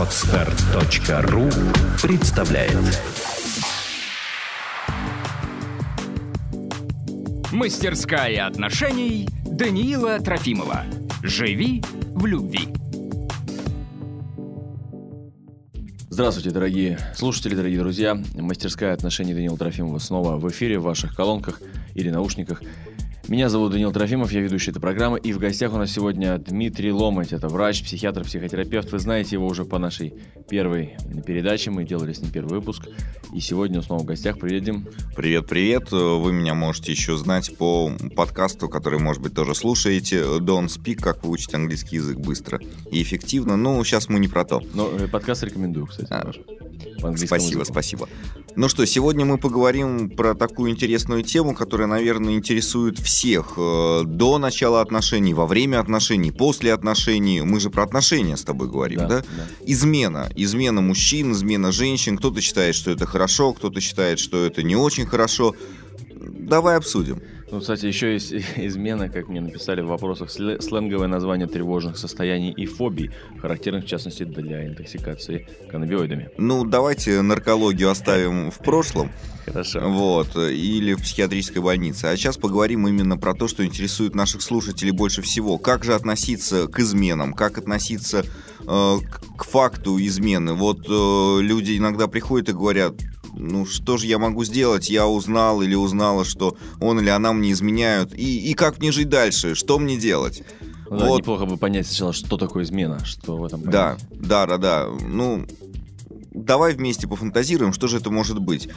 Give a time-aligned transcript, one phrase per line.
[0.00, 1.50] Отстар.ру
[2.00, 3.02] представляет
[7.52, 10.84] Мастерская отношений Даниила Трофимова.
[11.22, 11.84] Живи
[12.14, 12.68] в любви.
[16.08, 18.18] Здравствуйте, дорогие слушатели, дорогие друзья.
[18.36, 21.60] Мастерская отношений Даниила Трофимова снова в эфире, в ваших колонках
[21.94, 22.62] или наушниках.
[23.30, 26.90] Меня зовут Данил Трофимов, я ведущий этой программы, и в гостях у нас сегодня Дмитрий
[26.90, 27.32] Ломать.
[27.32, 28.90] Это врач, психиатр, психотерапевт.
[28.90, 30.14] Вы знаете его уже по нашей
[30.48, 32.88] первой передаче, мы делали с ним первый выпуск.
[33.32, 34.40] И сегодня он снова в гостях.
[34.40, 34.88] Привет, Дим.
[35.14, 35.92] Привет, привет.
[35.92, 40.22] Вы меня можете еще знать по подкасту, который, может быть, тоже слушаете.
[40.40, 42.58] Don't Speak, как выучить английский язык быстро
[42.90, 43.56] и эффективно.
[43.56, 44.60] Ну, сейчас мы не про то.
[44.74, 46.08] Но э, подкаст рекомендую, кстати.
[46.10, 46.32] А,
[47.00, 47.64] спасибо, языку.
[47.64, 48.08] спасибо.
[48.56, 53.54] Ну что, сегодня мы поговорим про такую интересную тему, которая, наверное, интересует всех.
[53.56, 57.42] Э, до начала отношений, во время отношений, после отношений.
[57.42, 59.08] Мы же про отношения с тобой говорим, да?
[59.08, 59.18] да?
[59.20, 59.46] да.
[59.66, 60.30] Измена.
[60.34, 62.16] Измена мужчин, измена женщин.
[62.16, 65.54] Кто-то считает, что это хорошо, кто-то считает, что это не очень хорошо.
[66.14, 67.22] Давай обсудим.
[67.50, 72.66] Ну, кстати, еще есть измена, как мне написали в вопросах, сленговое название тревожных состояний и
[72.66, 76.30] фобий, характерных, в частности, для интоксикации каннабиоидами.
[76.38, 79.10] Ну, давайте наркологию оставим в прошлом.
[79.46, 79.80] Хорошо.
[79.80, 82.04] Вот, или в психиатрической больнице.
[82.06, 85.58] А сейчас поговорим именно про то, что интересует наших слушателей больше всего.
[85.58, 88.24] Как же относиться к изменам, как относиться
[88.60, 88.96] э,
[89.36, 90.52] к факту измены.
[90.52, 92.94] Вот э, люди иногда приходят и говорят,
[93.34, 94.90] ну что же я могу сделать?
[94.90, 98.14] Я узнал или узнала, что он или она мне изменяют.
[98.14, 99.54] И, и как мне жить дальше?
[99.54, 100.42] Что мне делать?
[100.88, 101.08] Ну, вот.
[101.08, 103.72] да, неплохо бы понять сначала, что такое измена, что в этом понять.
[103.72, 104.88] Да, да, да, да.
[105.08, 105.46] Ну,
[106.32, 108.68] давай вместе пофантазируем, что же это может быть.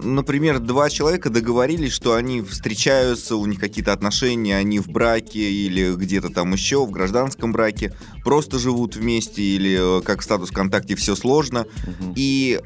[0.00, 5.94] Например, два человека договорились, что они встречаются, у них какие-то отношения, они в браке или
[5.94, 11.16] где-то там еще, в гражданском браке, просто живут вместе или э, как статус ВКонтакте все
[11.16, 11.66] сложно.
[11.82, 12.12] Угу.
[12.14, 12.60] И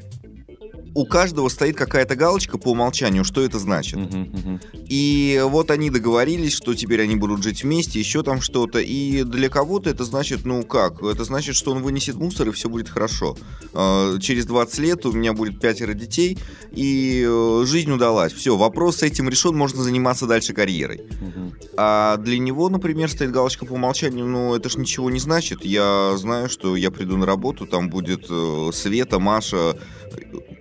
[0.95, 3.97] у каждого стоит какая-то галочка по умолчанию, что это значит.
[3.97, 4.85] Uh-huh, uh-huh.
[4.87, 8.79] И вот они договорились, что теперь они будут жить вместе, еще там что-то.
[8.79, 11.01] И для кого-то это значит, ну как?
[11.01, 13.35] Это значит, что он вынесет мусор, и все будет хорошо.
[13.73, 16.37] А, через 20 лет у меня будет пятеро детей,
[16.71, 18.33] и э, жизнь удалась.
[18.33, 20.97] Все, вопрос с этим решен, можно заниматься дальше карьерой.
[20.97, 21.53] Uh-huh.
[21.75, 25.65] А для него, например, стоит галочка по умолчанию, ну это ж ничего не значит.
[25.65, 29.75] Я знаю, что я приду на работу, там будет э, Света, Маша,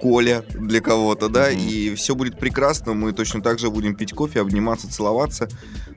[0.00, 1.68] Коля для кого-то, да, mm-hmm.
[1.68, 5.48] и все будет прекрасно, мы точно так же будем пить кофе, обниматься, целоваться.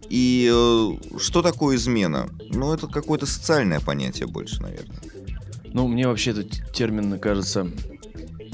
[0.09, 2.29] И э, что такое измена?
[2.49, 4.97] Ну, это какое-то социальное понятие больше, наверное.
[5.66, 7.67] Ну, мне вообще этот термин кажется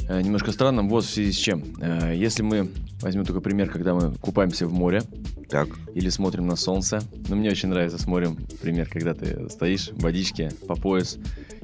[0.07, 0.89] э, немножко странным.
[0.89, 1.63] Вот в связи с чем.
[1.79, 5.03] Э, если мы возьмем только пример, когда мы купаемся в море,
[5.49, 5.67] так.
[5.93, 7.01] или смотрим на солнце.
[7.27, 11.17] Ну, мне очень нравится с морем пример, когда ты стоишь в водичке по пояс,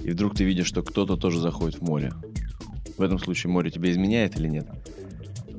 [0.03, 2.13] и вдруг ты видишь, что кто-то тоже заходит в море
[2.97, 4.67] в этом случае море тебя изменяет или нет?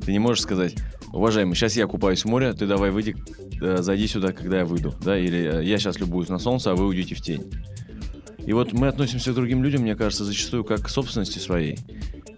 [0.05, 0.75] Ты не можешь сказать,
[1.13, 3.17] уважаемый, сейчас я купаюсь в море, ты давай выйди,
[3.61, 6.75] э, зайди сюда, когда я выйду, да, или э, я сейчас любуюсь на солнце, а
[6.75, 7.51] вы уйдете в тень.
[8.47, 11.79] И вот мы относимся к другим людям, мне кажется, зачастую как к собственности своей,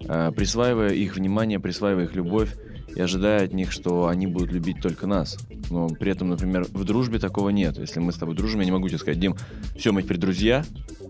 [0.00, 2.56] э, присваивая их внимание, присваивая их любовь
[2.94, 5.38] и ожидая от них, что они будут любить только нас.
[5.70, 7.78] Но при этом, например, в дружбе такого нет.
[7.78, 9.36] Если мы с тобой дружим, я не могу тебе сказать, Дим,
[9.76, 10.64] все, мы теперь друзья,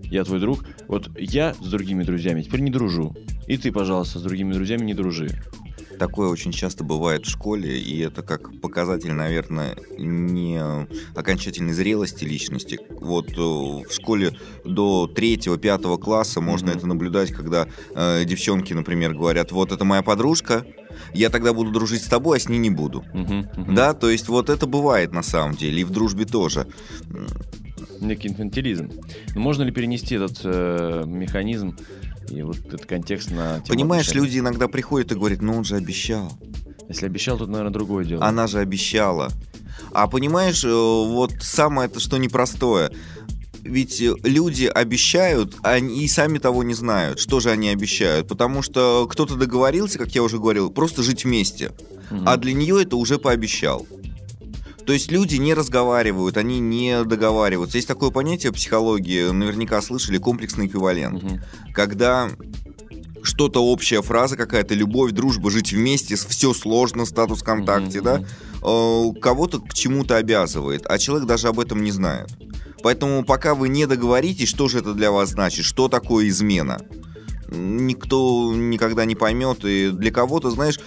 [0.05, 0.65] я твой друг.
[0.89, 3.17] Вот я с другими друзьями теперь не дружу.
[3.47, 5.31] И ты, пожалуйста, с другими друзьями не дружи.
[6.01, 10.59] Такое очень часто бывает в школе, и это как показатель, наверное, не
[11.15, 12.81] окончательной зрелости личности.
[12.89, 14.33] Вот э, в школе
[14.65, 16.77] до третьего-пятого класса можно mm-hmm.
[16.79, 20.65] это наблюдать, когда э, девчонки, например, говорят, вот это моя подружка,
[21.13, 23.05] я тогда буду дружить с тобой, а с ней не буду.
[23.13, 23.75] Uh-huh, uh-huh.
[23.75, 26.67] Да, то есть вот это бывает на самом деле, и в дружбе тоже
[28.01, 28.91] некий инфантилизм.
[29.35, 31.77] Но можно ли перенести этот э, механизм
[32.31, 33.63] и вот этот контекст на...
[33.69, 34.27] Понимаешь, отношений?
[34.27, 36.33] люди иногда приходят и говорят, ну он же обещал.
[36.89, 38.25] Если обещал, то, наверное, другое дело.
[38.25, 39.31] Она же обещала.
[39.93, 42.91] А понимаешь, э, вот самое это что непростое.
[43.63, 48.27] Ведь люди обещают, они и сами того не знают, что же они обещают.
[48.27, 51.73] Потому что кто-то договорился, как я уже говорил, просто жить вместе.
[52.11, 52.23] Угу.
[52.27, 53.87] А для нее это уже пообещал.
[54.87, 57.79] То есть люди не разговаривают, они не договариваются.
[57.79, 61.23] Есть такое понятие в психологии, наверняка слышали, комплексный эквивалент.
[61.23, 61.41] Угу.
[61.75, 62.31] Когда
[63.23, 68.03] что-то общая фраза какая-то, любовь, дружба, жить вместе, все сложно, статус ВКонтакте, mm-hmm.
[68.03, 68.23] да,
[68.63, 72.29] э, кого-то к чему-то обязывает, а человек даже об этом не знает.
[72.83, 76.81] Поэтому пока вы не договоритесь, что же это для вас значит, что такое измена,
[77.51, 80.81] никто никогда не поймет, и для кого-то, знаешь,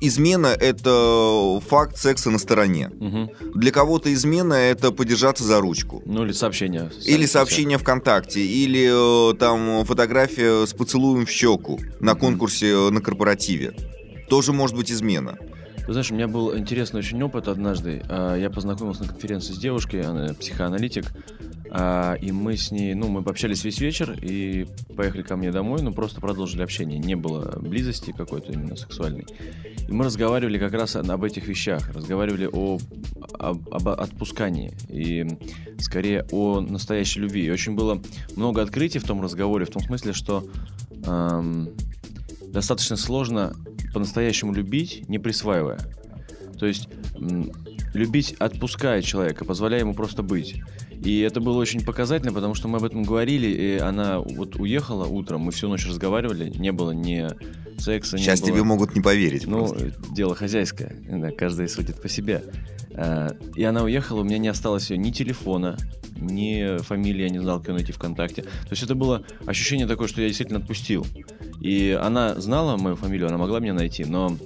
[0.00, 2.90] измена это факт секса на стороне.
[2.98, 3.30] Мгм.
[3.54, 6.02] Для кого-то измена это подержаться за ручку.
[6.06, 6.90] Ну или сообщение.
[7.04, 13.00] Или сообщение ВКонтакте, или э, там фотография с поцелуем в щеку на конкурсе э, на
[13.00, 13.72] корпоративе.
[14.28, 15.38] Тоже может быть измена.
[15.86, 18.02] Ты знаешь, у меня был интересный очень опыт однажды.
[18.08, 21.06] А, Я познакомился на конференции с девушкой, она психоаналитик,
[21.72, 25.82] а, и мы с ней, ну, мы пообщались весь вечер и поехали ко мне домой,
[25.82, 26.98] ну, просто продолжили общение.
[26.98, 29.24] Не было близости какой-то именно сексуальной.
[29.88, 32.78] И мы разговаривали как раз об этих вещах, разговаривали о,
[33.38, 35.26] об, об отпускании и
[35.78, 37.46] скорее о настоящей любви.
[37.46, 38.02] И очень было
[38.34, 40.44] много открытий в том разговоре, в том смысле, что
[41.06, 41.68] ам,
[42.48, 43.54] достаточно сложно
[43.94, 45.78] по-настоящему любить, не присваивая.
[46.58, 46.88] То есть
[47.94, 50.62] любить, отпуская человека, позволяя ему просто быть.
[51.02, 55.06] И это было очень показательно, потому что мы об этом говорили, и она вот уехала
[55.06, 57.26] утром, мы всю ночь разговаривали, не было ни
[57.80, 58.50] секса, не Сейчас было...
[58.50, 59.46] тебе могут не поверить.
[59.46, 59.94] Ну, просто.
[60.14, 62.44] дело хозяйское, да, каждый судит по себе.
[62.94, 65.78] А, И она уехала, у меня не осталось ее ни телефона,
[66.16, 68.42] ни фамилии, я не знал, как ее найти ВКонтакте.
[68.42, 71.06] То есть это было ощущение такое, что я действительно отпустил.
[71.60, 74.36] И она знала мою фамилию, она могла меня найти, но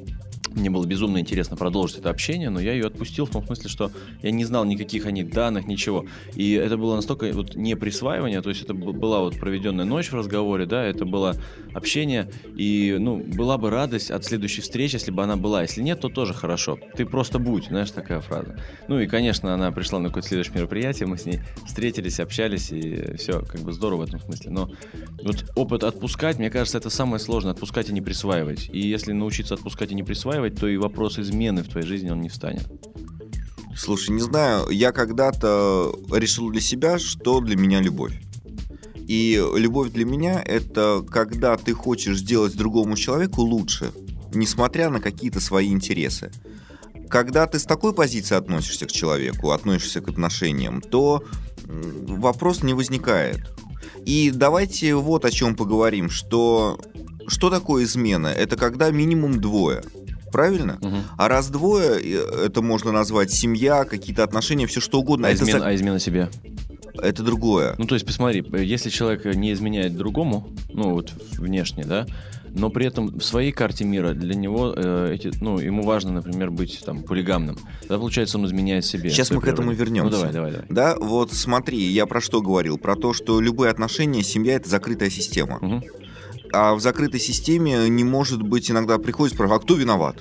[0.55, 3.91] мне было безумно интересно продолжить это общение, но я ее отпустил в том смысле, что
[4.23, 6.07] я не знал никаких о ней данных, ничего.
[6.35, 10.15] И это было настолько вот не присваивание, то есть это была вот проведенная ночь в
[10.15, 11.37] разговоре, да, это было
[11.75, 15.63] общение, и, ну, была бы радость от следующей встречи, если бы она была.
[15.63, 16.79] Если нет, то тоже хорошо.
[16.97, 18.57] Ты просто будь, знаешь, такая фраза.
[18.89, 23.17] Ну и, конечно, она пришла на какое-то следующее мероприятие, мы с ней встретились, общались, и
[23.17, 24.51] все, как бы здорово в этом смысле.
[24.51, 24.71] Но
[25.23, 28.69] вот опыт отпускать, мне кажется, это самое сложное, отпускать и не присваивать.
[28.73, 32.21] И если научиться отпускать и не присваивать, то и вопрос измены в твоей жизни, он
[32.21, 32.67] не встанет.
[33.77, 38.21] Слушай, не знаю, я когда-то решил для себя, что для меня любовь.
[38.95, 43.93] И любовь для меня это когда ты хочешь сделать другому человеку лучше,
[44.33, 46.31] несмотря на какие-то свои интересы.
[47.11, 51.23] Когда ты с такой позиции относишься к человеку, относишься к отношениям, то
[51.67, 53.41] вопрос не возникает.
[54.07, 56.79] И давайте вот о чем поговорим, что
[57.27, 58.29] что такое измена?
[58.29, 59.83] Это когда минимум двое.
[60.35, 60.79] Правильно?
[61.17, 65.29] А раз двое, э, это можно назвать семья, какие-то отношения, все что угодно.
[65.29, 66.29] А, это, измена, за- а измена себе?
[67.03, 67.75] это другое.
[67.79, 72.07] Ну, то есть, посмотри, э, если человек не изменяет другому, ну, вот внешне, да,
[72.51, 76.51] но при этом в своей карте мира для него э, эти, ну, ему важно, например,
[76.51, 77.57] быть там полигамным.
[77.83, 79.11] Тогда, получается, он изменяет себе.
[79.11, 79.79] Сейчас мы к этому природе.
[79.85, 80.11] вернемся.
[80.11, 80.67] Ну, давай, давай, давай.
[80.69, 82.79] Да, вот смотри, я про что говорил?
[82.79, 85.59] Про то, что любые отношения, семья это закрытая система.
[85.61, 85.83] Мгм.
[86.55, 90.17] А в закрытой системе не может быть иногда приходит спрашивать, а кто виноват?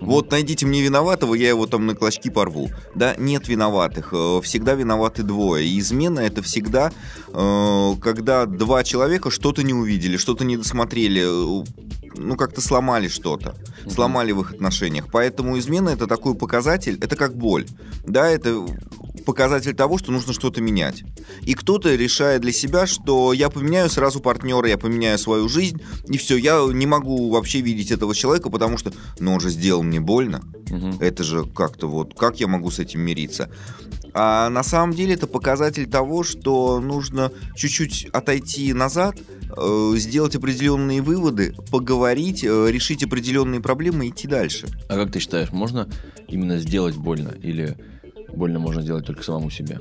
[0.00, 2.70] Вот найдите мне виноватого, я его там на клочки порву.
[2.94, 4.10] Да, нет виноватых.
[4.12, 5.66] э, Всегда виноваты двое.
[5.66, 6.92] И измена это всегда,
[7.28, 11.64] э, когда два человека что-то не увидели, что-то не досмотрели, э,
[12.16, 13.56] ну как-то сломали что-то,
[13.90, 15.06] сломали в их отношениях.
[15.10, 17.66] Поэтому измена это такой показатель, это как боль.
[18.06, 18.64] Да, это
[19.28, 21.04] показатель того, что нужно что-то менять.
[21.42, 26.16] И кто-то решает для себя, что я поменяю сразу партнера, я поменяю свою жизнь, и
[26.16, 28.90] все, я не могу вообще видеть этого человека, потому что,
[29.20, 30.40] ну, он же сделал мне больно.
[30.70, 30.96] Мгм.
[31.00, 33.50] Это же как-то вот, как я могу с этим мириться?
[34.14, 39.16] А на самом деле это показатель того, что нужно чуть-чуть отойти назад,
[39.54, 44.68] э, сделать определенные выводы, поговорить, э, решить определенные проблемы и идти дальше.
[44.88, 45.86] А как ты считаешь, можно
[46.28, 47.76] именно сделать больно или
[48.32, 49.80] больно можно делать только самому себе?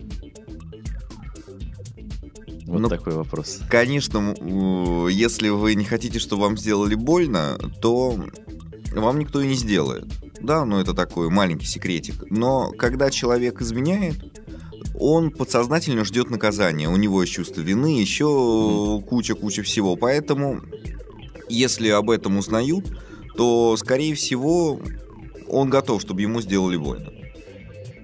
[2.68, 3.62] Вот Ну, такой вопрос.
[3.70, 4.36] Конечно,
[5.10, 8.19] если вы не хотите, чтобы вам сделали больно, то
[8.94, 10.06] вам никто и не сделает.
[10.42, 12.30] Да, ну это такой маленький секретик.
[12.30, 14.18] Но когда человек изменяет,
[15.00, 16.90] он подсознательно ждет наказания.
[16.90, 19.95] У него есть чувство вины, еще куча-куча всего.
[19.95, 20.62] Поэтому,
[21.50, 22.86] если об этом узнают,
[23.36, 24.80] то, скорее всего,
[25.48, 27.12] он готов, чтобы ему сделали больно.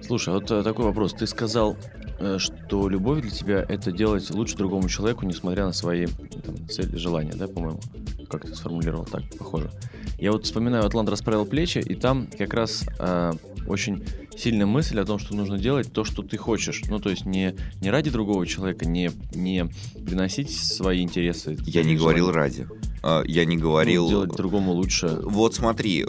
[0.06, 1.14] Слушай, вот э, такой вопрос.
[1.14, 1.76] Ты сказал,
[2.18, 6.96] э, что любовь для тебя это делать лучше другому человеку, несмотря на свои там, цели,
[6.96, 7.80] желания, да, по-моему?
[8.28, 9.70] Как ты сформулировал так, похоже.
[10.18, 13.32] Я вот вспоминаю «Атлант расправил плечи», и там как раз э,
[13.66, 14.04] очень
[14.36, 16.82] сильная мысль о том, что нужно делать то, что ты хочешь.
[16.88, 19.66] Ну, то есть не, не ради другого человека, не, не
[20.04, 21.56] приносить свои интересы.
[21.64, 22.66] Я не говорил ради.
[23.02, 24.08] А, Я не Ну, говорил...
[24.08, 25.08] делать другому лучше.
[25.22, 26.04] Вот смотри,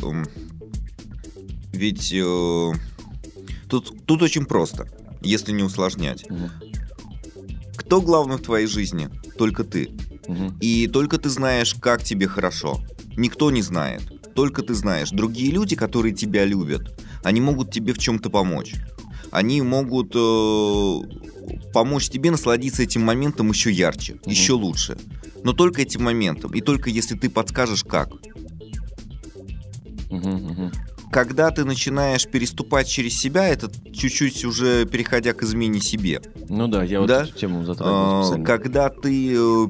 [1.74, 2.72] ведь э,
[3.68, 4.88] тут, тут очень просто,
[5.22, 6.30] если не усложнять.
[6.30, 6.52] Мгм,
[7.78, 9.10] Кто главный в твоей жизни?
[9.38, 9.90] Только ты.
[10.28, 10.58] мгм.
[10.60, 12.80] И только ты знаешь, как тебе хорошо.
[13.18, 14.02] Никто не знает.
[14.34, 15.10] Только ты знаешь.
[15.12, 18.76] Другие люди, которые тебя любят, они могут тебе в чем-то помочь.
[19.32, 21.00] Они могут э,
[21.74, 24.32] помочь тебе насладиться этим моментом еще ярче, Мгм.
[24.32, 24.98] еще лучше.
[25.44, 26.52] Но только этим моментом.
[26.54, 28.10] И только если ты подскажешь, как.
[30.10, 30.72] Мгм, мгм.
[31.16, 36.22] Когда ты начинаешь переступать через себя, это чуть-чуть уже переходя к измене себе.
[36.50, 37.24] Ну да, я вот Да?
[37.24, 38.44] эту тему специально.
[38.44, 39.68] Когда ты э,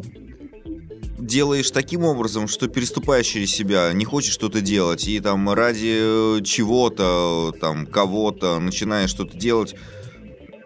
[1.19, 6.41] делаешь таким образом, что переступаешь через себя, не хочешь что-то делать, и там ради э,
[6.43, 9.75] чего-то, э, там, кого-то начинаешь что-то делать,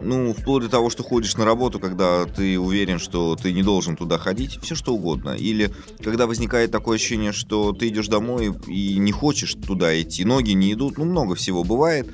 [0.00, 3.96] ну, вплоть до того, что ходишь на работу, когда ты уверен, что ты не должен
[3.96, 5.30] туда ходить, все что угодно.
[5.30, 10.52] Или когда возникает такое ощущение, что ты идешь домой и не хочешь туда идти, ноги
[10.52, 12.10] не идут, ну, много всего бывает.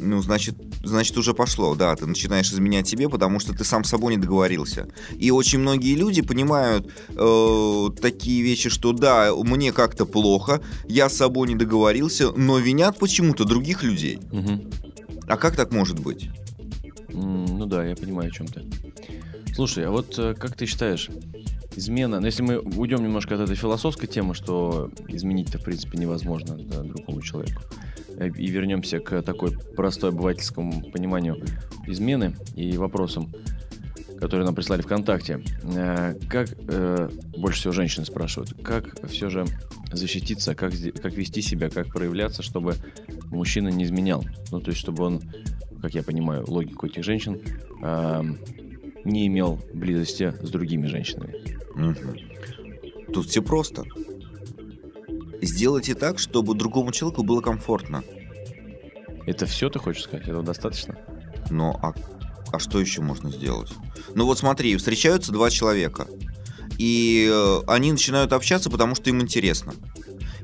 [0.00, 3.90] Ну, значит, значит, уже пошло, да, ты начинаешь изменять себе, потому что ты сам с
[3.90, 4.88] собой не договорился.
[5.16, 11.16] И очень многие люди понимают э, такие вещи, что да, мне как-то плохо, я с
[11.16, 14.18] собой не договорился, но винят почему-то других людей.
[14.32, 14.70] Мгм.
[15.28, 16.30] А как так может быть?
[17.08, 18.64] Ну да, я понимаю, о чем ты.
[19.54, 21.08] Слушай, а вот э, как ты считаешь,
[21.74, 26.56] измена, ну если мы уйдем немножко от этой философской темы, что изменить-то в принципе невозможно
[26.56, 27.62] да, другому человеку,
[28.16, 31.42] э, и вернемся к такой простой обывательскому пониманию
[31.86, 33.32] измены и вопросам,
[34.20, 35.40] которые нам прислали ВКонтакте.
[35.74, 36.50] Э, Как,
[37.36, 39.46] больше всего женщины спрашивают, как все же
[39.92, 40.72] защититься, как,
[41.02, 42.74] как вести себя, как проявляться, чтобы
[43.30, 44.24] мужчина не изменял?
[44.50, 45.22] Ну, то есть, чтобы он,
[45.80, 47.40] как я понимаю, логику этих женщин,
[47.82, 48.38] эм,
[49.04, 51.34] не имел близости с другими женщинами.
[51.74, 53.12] Мгм.
[53.12, 53.84] Тут все просто.
[55.40, 58.02] Сделайте так, чтобы другому человеку было комфортно.
[59.26, 60.26] Это все ты хочешь сказать?
[60.26, 60.98] Этого достаточно?
[61.50, 61.94] Ну, а,
[62.52, 63.72] а что еще можно сделать?
[64.14, 66.08] Ну вот смотри, встречаются два человека.
[66.78, 69.74] И э, они начинают общаться, потому что им интересно.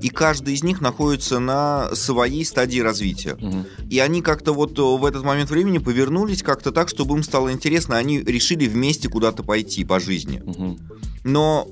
[0.04, 3.38] И каждый из них находится на своей стадии развития.
[3.40, 3.64] Мгм.
[3.88, 7.50] И они как-то вот э, в этот момент времени повернулись как-то так, чтобы им стало
[7.50, 7.96] интересно.
[7.96, 10.42] Они решили вместе куда-то пойти по жизни.
[10.44, 10.78] Мгм.
[11.24, 11.68] Но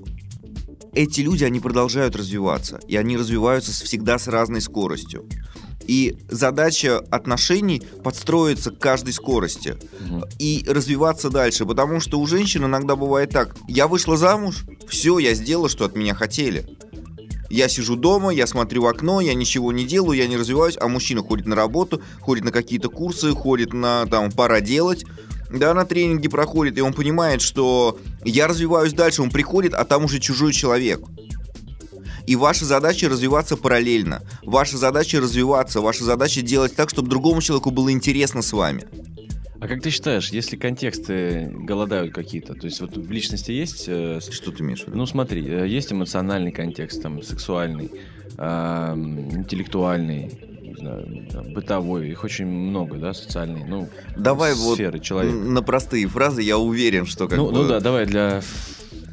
[0.94, 2.80] эти люди, они продолжают развиваться.
[2.88, 5.26] И они развиваются всегда с разной скоростью.
[5.86, 10.24] И задача отношений подстроиться к каждой скорости Мгм.
[10.38, 11.66] и развиваться дальше.
[11.66, 13.54] Потому что у женщин иногда бывает так.
[13.68, 16.64] Я вышла замуж, все, я сделала, что от меня хотели.
[17.52, 20.88] Я сижу дома, я смотрю в окно, я ничего не делаю, я не развиваюсь, а
[20.88, 25.04] мужчина ходит на работу, ходит на какие-то курсы, ходит на там пора делать,
[25.50, 30.06] да, на тренинги проходит, и он понимает, что я развиваюсь дальше, он приходит, а там
[30.06, 31.02] уже чужой человек.
[32.26, 34.22] И ваша задача развиваться параллельно.
[34.42, 38.86] Ваша задача развиваться, ваша задача делать так, чтобы другому человеку было интересно с вами.
[39.62, 44.18] А как ты считаешь, если контексты голодают какие-то, то есть вот в личности есть э,
[44.28, 44.98] Что ты имеешь в виду?
[44.98, 47.88] Ну смотри, э, есть эмоциональный контекст, там, сексуальный,
[48.36, 50.32] интеллектуальный,
[50.66, 51.06] не знаю,
[51.54, 55.36] бытовой, их очень много, да, социальный, ну, Давай вот сферы человека.
[55.36, 58.42] н- на простые фразы, я уверен, что как ну, бы ну да, давай для...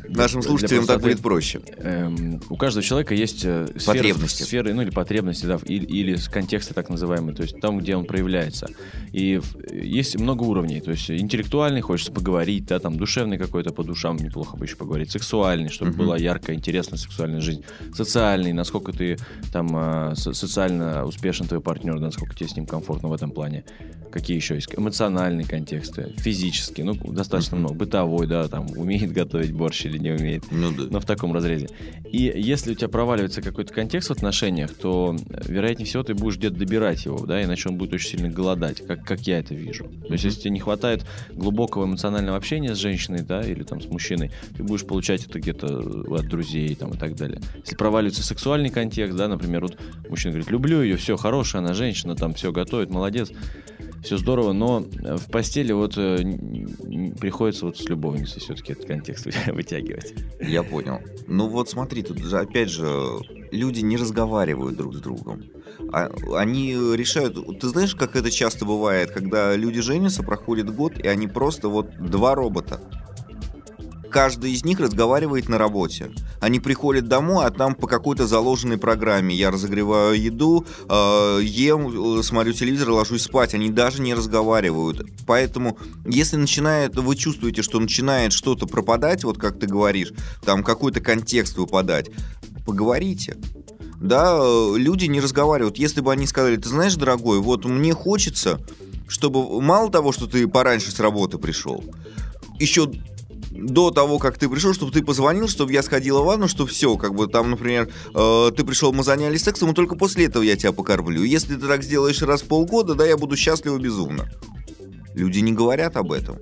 [0.10, 1.62] нашим слушателям так будет проще.
[1.78, 4.44] Эм, у каждого человека есть э, сферы, Потребности.
[4.44, 8.06] сферы, ну или потребности, да, или, или контексты так называемые, то есть там, где он
[8.06, 8.68] проявляется.
[9.12, 9.40] И
[9.72, 14.58] есть много уровней, то есть интеллектуальный, хочется поговорить, да, там душевный какой-то по душам неплохо
[14.58, 16.00] бы еще поговорить, сексуальный, чтобы Мгм.
[16.00, 17.64] была яркая, интересная сексуальная жизнь,
[17.94, 19.18] социальный, насколько ты
[19.52, 23.64] там э, со- социально успешен твой партнер, насколько тебе с ним комфортно в этом плане.
[24.12, 24.70] Какие еще есть?
[24.76, 27.76] Эмоциональные контексты, физический, ну, достаточно много.
[27.76, 30.84] Бытовой, да, там, умеет готовить борщ или не умеет Ну да.
[30.90, 31.70] но в таком разрезе.
[32.12, 36.38] И если у тебя проваливается какой-то контекст в отношениях, то, э, вероятнее всего, ты будешь
[36.38, 39.86] где-то добирать его, да, иначе он будет очень сильно голодать, как, как я это вижу.
[40.08, 43.86] То есть, если тебе не хватает глубокого эмоционального общения с женщиной, да, или там с
[43.86, 45.68] мужчиной, ты будешь получать это где-то
[46.16, 47.42] от друзей там и так далее.
[47.58, 49.78] Если проваливается сексуальный контекст, да, например, вот
[50.10, 53.32] мужчина говорит, люблю ее, все, хорошая она женщина, там все готовит, молодец,
[54.04, 56.18] все здорово, но э, в постели вот э,
[57.20, 60.14] приходится вот с любовницей все-таки этот контекст вытягивать.
[60.40, 61.00] Я понял.
[61.28, 63.20] Ну вот смотри, тут же опять же
[63.52, 65.44] люди не разговаривают друг с другом.
[65.92, 67.38] А- они решают...
[67.60, 71.92] Ты знаешь, как это часто бывает, когда люди женятся, проходит год, и они просто вот
[72.00, 72.82] два робота.
[74.12, 76.12] Каждый из них разговаривает на работе.
[76.42, 79.36] Они приходят домой, а там по какой-то заложенной программе.
[79.36, 83.54] Я разогреваю еду, э, ем, э, смотрю телевизор, ложусь спать.
[83.54, 85.08] Они даже не разговаривают.
[85.28, 90.14] Поэтому, если начинает, вы чувствуете, что начинает что-то пропадать, вот как ты говоришь,
[90.44, 92.10] там какой-то контекст выпадать,
[92.66, 93.38] поговорите.
[94.00, 95.78] Да, э, люди не разговаривают.
[95.78, 98.60] Если бы они сказали, ты знаешь, дорогой, вот мне хочется,
[99.08, 101.84] чтобы мало того, что ты пораньше с работы пришел,
[102.60, 102.92] еще
[103.66, 106.98] до того, как ты пришел, чтобы ты позвонил, чтобы я сходила в ванну, что все,
[106.98, 110.56] как бы там, например, э, ты пришел, мы занялись сексом, и только после этого я
[110.56, 111.24] тебя покормлю.
[111.24, 114.30] Если ты так сделаешь раз в полгода, да, я буду счастлива безумно.
[115.14, 116.38] Люди не говорят об этом.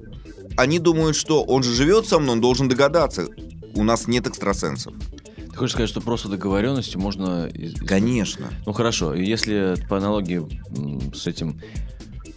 [0.58, 3.28] Они думают, что он же живет со мной, он должен догадаться.
[3.76, 4.94] У нас нет экстрасенсов.
[5.36, 7.50] Ты хочешь сказать, что просто договоренностью можно...
[7.86, 8.50] Конечно.
[8.66, 10.48] Ну хорошо, если по аналогии
[11.16, 11.62] с этим,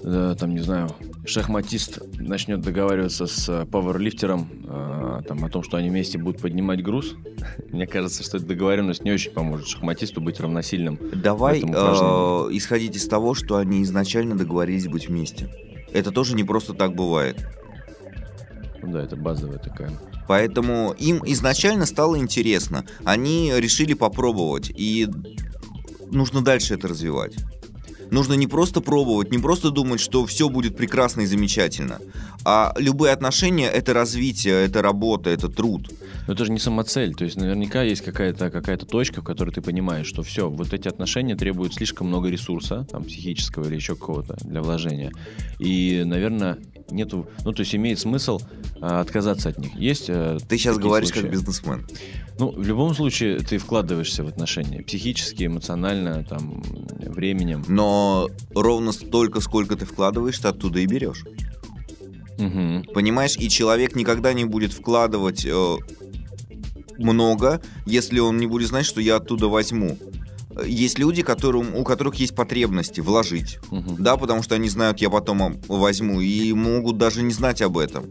[0.03, 0.89] э, там, не знаю,
[1.25, 6.83] шахматист начнет договариваться с э, пауэрлифтером э, там, о том, что они вместе будут поднимать
[6.83, 7.15] груз,
[7.69, 10.99] мне кажется, что эта договоренность не очень поможет шахматисту быть равносильным.
[11.15, 11.65] Давай э,
[12.53, 15.49] исходить из того, что они изначально договорились быть вместе.
[15.93, 17.37] Это тоже не просто так бывает.
[18.83, 19.91] Ну да, это базовая такая.
[20.27, 22.85] Поэтому им изначально стало интересно.
[23.05, 24.71] Они решили попробовать.
[24.75, 25.09] И
[26.11, 27.35] нужно дальше это развивать.
[28.11, 31.99] Нужно не просто пробовать, не просто думать, что все будет прекрасно и замечательно.
[32.45, 35.91] А любые отношения— это развитие, это работа, это труд.
[36.27, 39.63] Но это же не самоцель, то есть наверняка есть какая-то какая точка, в которой ты
[39.63, 44.37] понимаешь, что все, вот эти отношения требуют слишком много ресурса, там, психического или еще какого-то
[44.45, 45.13] для вложения.
[45.59, 46.59] И, наверное,
[46.91, 48.41] нету, ну, то есть имеет смысл
[48.81, 49.75] а, отказаться от них.
[49.75, 51.23] Есть э, Ты сейчас говоришь случаи?
[51.23, 51.87] как бизнесмен.
[52.39, 56.63] Ну, в любом случае, ты вкладываешься в отношения психически, эмоционально, там,
[56.99, 57.65] временем.
[57.69, 58.00] Но
[58.55, 61.25] ровно столько, сколько ты вкладываешь, ты оттуда и берешь.
[62.39, 62.85] Мгм.
[62.95, 65.77] Понимаешь, и человек никогда не будет вкладывать э,
[66.99, 69.99] много, если он не будет знать, что я оттуда возьму.
[70.67, 73.59] Есть люди, которым, у которых есть потребности вложить.
[73.71, 74.03] Мгм.
[74.03, 78.05] Да, потому что они знают, я потом возьму, и могут даже не знать об этом.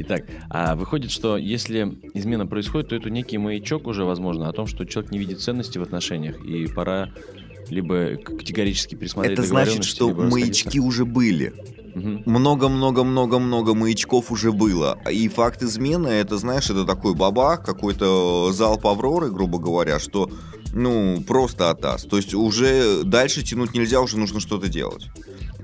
[0.00, 4.66] Итак, а выходит, что если измена происходит, то это некий маячок уже, возможно, о том,
[4.66, 7.10] что человек не видит ценности в отношениях, и пора
[7.70, 11.52] либо категорически пересмотреть Это значит, что маячки уже были.
[12.26, 14.98] Много-много-много-много маячков уже было.
[15.10, 20.30] И факт измены, это, знаешь, это такой бабах, какой-то залп Авроры, грубо говоря, что,
[20.72, 22.04] ну, просто атас.
[22.04, 25.08] То есть уже дальше тянуть нельзя, уже нужно что-то делать.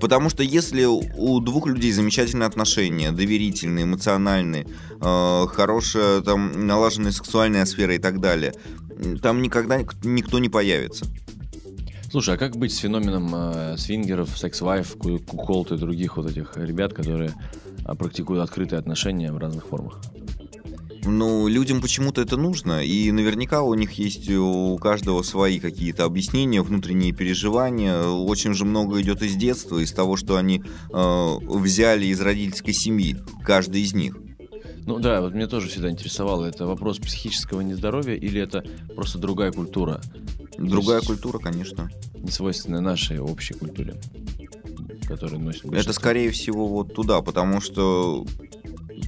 [0.01, 4.67] Потому что если у двух людей замечательные отношения, доверительные, эмоциональные,
[5.01, 8.53] э, хорошая там налаженная сексуальная сфера и так далее,
[9.23, 11.07] там никогда ник- никто не появится.
[12.15, 16.57] Слушай, а как быть с феноменом э, свингеров, секс-вайф, ку- куколт и других вот этих
[16.57, 17.35] ребят, которые
[17.85, 20.01] а, практикуют открытые отношения в разных формах?
[21.05, 26.63] Ну, людям почему-то это нужно, и наверняка у них есть у каждого свои какие-то объяснения,
[26.63, 28.05] внутренние переживания.
[28.05, 33.17] Очень же много идет из детства, из того, что они э, взяли из родительской семьи,
[33.43, 34.17] каждый из них.
[34.87, 39.51] Ну да, вот меня тоже всегда интересовало, это вопрос психического нездоровья или это просто другая
[39.51, 40.01] культура,
[40.59, 41.91] Другая есть- культура, конечно.
[42.17, 43.95] не свойственная нашей общей культуре,
[45.07, 48.27] которая носит Это, скорее всего, вот туда, потому что,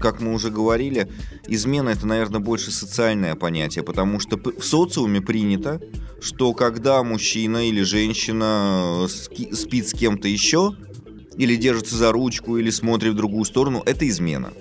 [0.01, 1.09] как мы уже говорили,
[1.47, 5.81] измена это, наверное, больше социальное понятие, потому что в социуме принято,
[6.21, 10.73] что когда мужчина или женщина спит с кем-то еще,
[11.37, 14.53] или держится за ручку, или смотрит в другую сторону, это измена.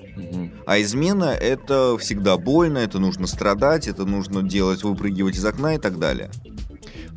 [0.65, 5.77] А измена это всегда больно, это нужно страдать, это нужно делать, выпрыгивать из окна и
[5.77, 6.31] так далее.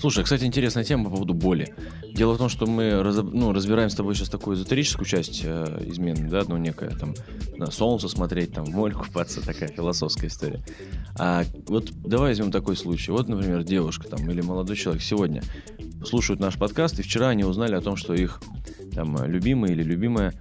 [0.01, 1.75] Слушай, кстати, интересная тема по поводу боли.
[2.15, 5.85] Дело в том, что мы разоб- ну, разбираем с тобой сейчас такую эзотерическую часть э,
[5.87, 7.15] измены, да, ну, некая там
[7.57, 10.63] на солнце смотреть, там в море купаться, такая философская история.
[11.19, 13.11] А вот давай возьмем такой случай.
[13.11, 15.43] Вот, например, девушка там или молодой человек сегодня
[16.05, 18.41] слушают наш подкаст, и вчера они узнали о том, что их
[18.95, 20.33] там любимый или любимая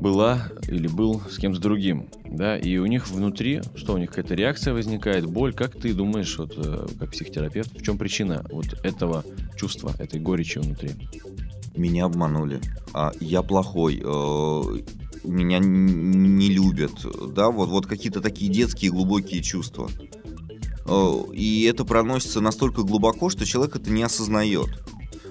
[0.00, 4.34] была или был с кем-то другим, да, и у них внутри, что у них какая-то
[4.34, 9.24] реакция возникает, боль, как ты думаешь, вот, э, как психотерапевт, в чем причина вот этого
[9.56, 10.90] чувства, этой горечи внутри?
[11.76, 12.60] Меня обманули.
[12.92, 14.00] А, я плохой.
[14.04, 14.62] э,
[15.24, 16.92] меня не любят.
[17.34, 19.88] Да, вот, вот какие-то такие детские глубокие чувства.
[20.86, 24.68] Э, И это проносится настолько глубоко, что человек это не осознает.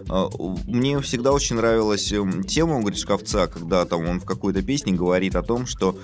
[0.10, 0.28] Э,
[0.68, 5.36] Мне всегда очень нравилась эм, тема у Гришковца, когда там он в какой-то песне говорит
[5.36, 5.98] о том, что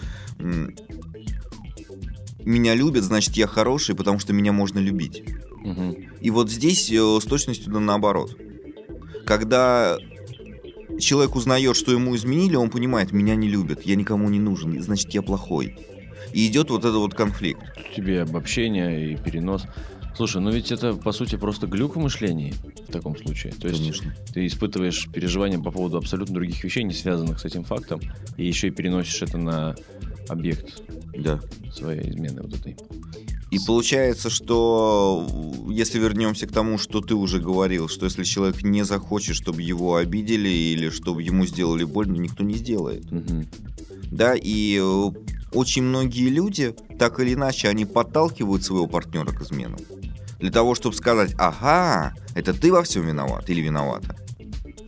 [2.44, 5.24] меня любят, значит я хороший, потому что меня можно любить.
[5.64, 5.96] Мгм.
[6.22, 8.38] И вот здесь э, с точностью да наоборот.
[9.26, 9.98] Когда
[11.00, 15.14] человек узнает, что ему изменили, он понимает, меня не любят, я никому не нужен, значит
[15.14, 15.78] я плохой.
[16.34, 17.62] И идет вот этот вот конфликт.
[17.96, 19.66] Тебе обобщение и перенос.
[20.20, 22.54] Слушай, ну ведь это, по сути, просто глюк в мышлении
[22.90, 23.54] в таком случае.
[23.54, 24.14] То есть Конечно.
[24.34, 28.02] ты испытываешь переживания по поводу абсолютно других вещей, не связанных с этим фактом,
[28.36, 29.78] и еще и переносишь это на
[30.28, 30.84] объект
[31.16, 31.40] Да.
[31.74, 32.76] своей измены вот этой.
[33.50, 35.26] И получается, что
[35.70, 39.96] если вернемся к тому, что ты уже говорил, что если человек не захочет, чтобы его
[39.96, 43.10] обидели или чтобы ему сделали больно, никто не сделает.
[43.10, 43.48] Мгм.
[44.12, 45.12] Да, и э,
[45.54, 49.80] очень многие люди, так или иначе, они подталкивают своего партнера к изменам.
[50.40, 54.16] Для того, чтобы сказать, ага, это ты во всем виноват или виновата.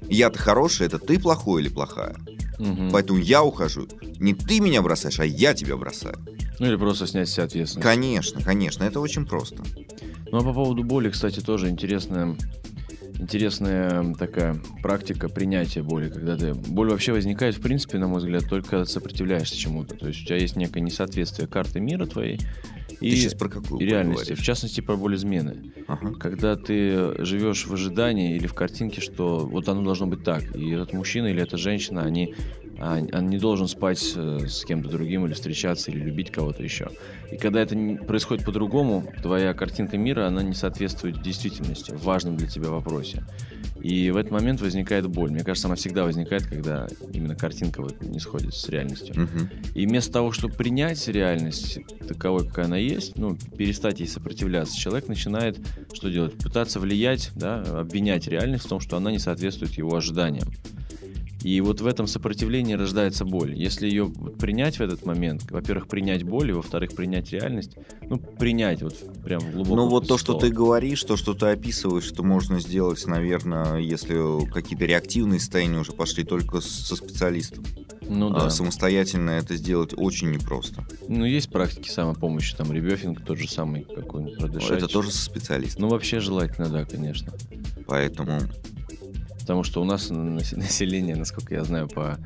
[0.09, 2.15] Я-то хороший, это ты плохой или плохая.
[2.57, 2.91] Мгм.
[2.91, 3.87] Поэтому я ухожу.
[4.19, 6.15] Не ты меня бросаешь, а я тебя бросаю.
[6.59, 7.83] Ну или просто снять себя ответственность.
[7.83, 9.63] Конечно, конечно, это очень просто.
[10.31, 12.37] Ну а по поводу боли, кстати, тоже интересная,
[13.21, 16.53] интересная такая практика принятия боли, когда ты...
[16.53, 19.95] Боль вообще возникает, в принципе, на мой взгляд, только когда сопротивляешься чему-то.
[19.95, 22.39] То есть у тебя есть некое несоответствие карты мира твоей
[22.99, 24.25] и, Ты сейчас про какую и реальности.
[24.25, 24.39] говоришь?
[24.39, 25.73] В частности, про боль измены.
[25.87, 26.13] Ага.
[26.19, 30.69] Когда ты живешь в ожидании или в картинке, что вот оно должно быть так, и
[30.71, 32.35] этот мужчина или эта женщина, они,
[32.83, 36.89] а, он не должен спать э, с кем-то другим или встречаться, или любить кого-то еще.
[37.31, 37.75] И когда это
[38.07, 43.23] происходит по-другому, твоя картинка мира, она не соответствует действительности в важном для тебя вопросе.
[43.81, 45.29] И в этот момент возникает боль.
[45.29, 49.13] Мне кажется, она всегда возникает, когда именно картинка вот не сходится с реальностью.
[49.15, 49.49] Мгм.
[49.75, 55.07] И вместо того, чтобы принять реальность таковой, какая она есть, ну, перестать ей сопротивляться, человек
[55.07, 55.59] начинает
[55.93, 56.33] что делать?
[56.33, 60.47] Пытаться влиять, да, обвинять реальность в том, что она не соответствует его ожиданиям.
[61.43, 63.55] И вот в этом сопротивлении рождается боль.
[63.55, 67.75] Если ее принять в этот момент, во-первых, принять боль, и во-вторых, принять реальность,
[68.09, 71.47] ну, принять вот прям в глубоком Ну вот то, что ты говоришь, то, что ты
[71.47, 77.63] описываешь, что можно сделать, наверное, если какие-то реактивные состояния уже пошли только со специалистом.
[78.07, 78.49] Ну А да.
[78.49, 80.85] самостоятельно это сделать очень непросто.
[81.07, 84.79] Ну, есть практики самопомощи, там, ребёфинг тот же самый какой-нибудь, продышать.
[84.79, 85.83] Это тоже со специалистом.
[85.83, 87.31] Ну, вообще желательно, да, конечно.
[87.87, 88.41] Поэтому
[89.51, 92.17] Потому что у нас нас- население, насколько я знаю, по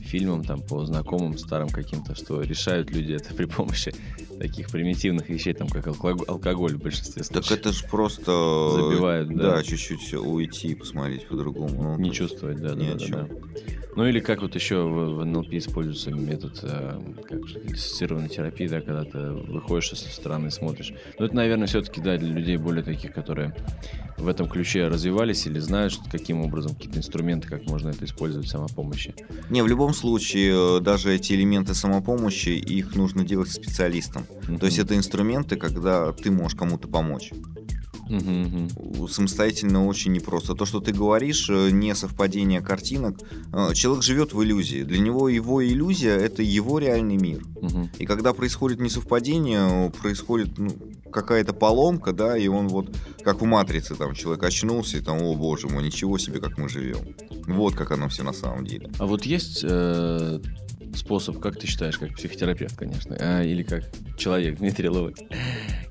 [0.00, 3.94] фильмам, там, по знакомым старым каким-то, что решают люди это при помощи
[4.40, 7.60] таких примитивных вещей, там, как алког- алкоголь в большинстве так случаев.
[7.60, 8.70] это же просто...
[8.74, 9.56] Забивают, да.
[9.56, 11.82] Да, чуть-чуть уйти и посмотреть по-другому.
[11.82, 13.28] Ну, Не чувствовать, да, да, да, да.
[13.96, 16.98] Ну или как вот еще в, в НЛП используется метод э,
[17.28, 20.94] как же, диссоциированной терапии, да, когда ты выходишь со стороны и смотришь.
[21.18, 23.54] Но это, наверное, все-таки, да, для людей более таких, которые
[24.16, 28.46] в этом ключе развивались или знают, что, каким образом, какие-то инструменты, как можно это использовать
[28.46, 29.14] в самопомощи.
[29.50, 33.60] Не, в любом случае, э, даже эти элементы самопомощи, их нужно делать со
[34.30, 34.58] специалистом.
[34.58, 37.32] То есть это инструменты, когда ты можешь кому-то помочь.
[38.08, 38.68] Мгм.
[39.08, 40.54] Самостоятельно очень непросто.
[40.54, 43.20] То, что ты говоришь, э, не совпадение картинок.
[43.52, 44.82] Э, Человек живет в иллюзии.
[44.82, 47.44] Для него его иллюзия— это его реальный мир.
[47.60, 47.90] Мгм.
[47.98, 50.70] И когда происходит несовпадение, э, происходит ну,
[51.12, 52.88] какая-то поломка, да, и он вот,
[53.22, 56.68] как в «Матрице», там, человек очнулся, и там, о боже мой, ничего себе, как мы
[56.68, 57.14] живем.
[57.46, 58.90] Вот как оно все на самом деле.
[58.98, 60.40] А вот есть э,
[60.94, 63.84] способ, как ты считаешь, как психотерапевт, конечно, а, или как
[64.16, 65.16] человек, Дмитрий Ловок,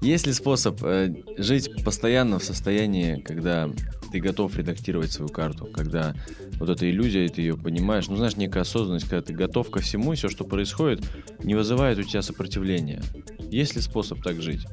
[0.02, 3.70] есть ли способ э, жить постоянно в состоянии, когда
[4.12, 6.16] ты готов редактировать свою карту, когда
[6.60, 10.14] вот эта иллюзия, ты ее понимаешь, ну, знаешь, некая осознанность, когда ты готов ко всему,
[10.14, 11.04] и все, что происходит,
[11.44, 13.02] не вызывает у тебя сопротивления.
[13.50, 14.66] Есть ли способ так жить?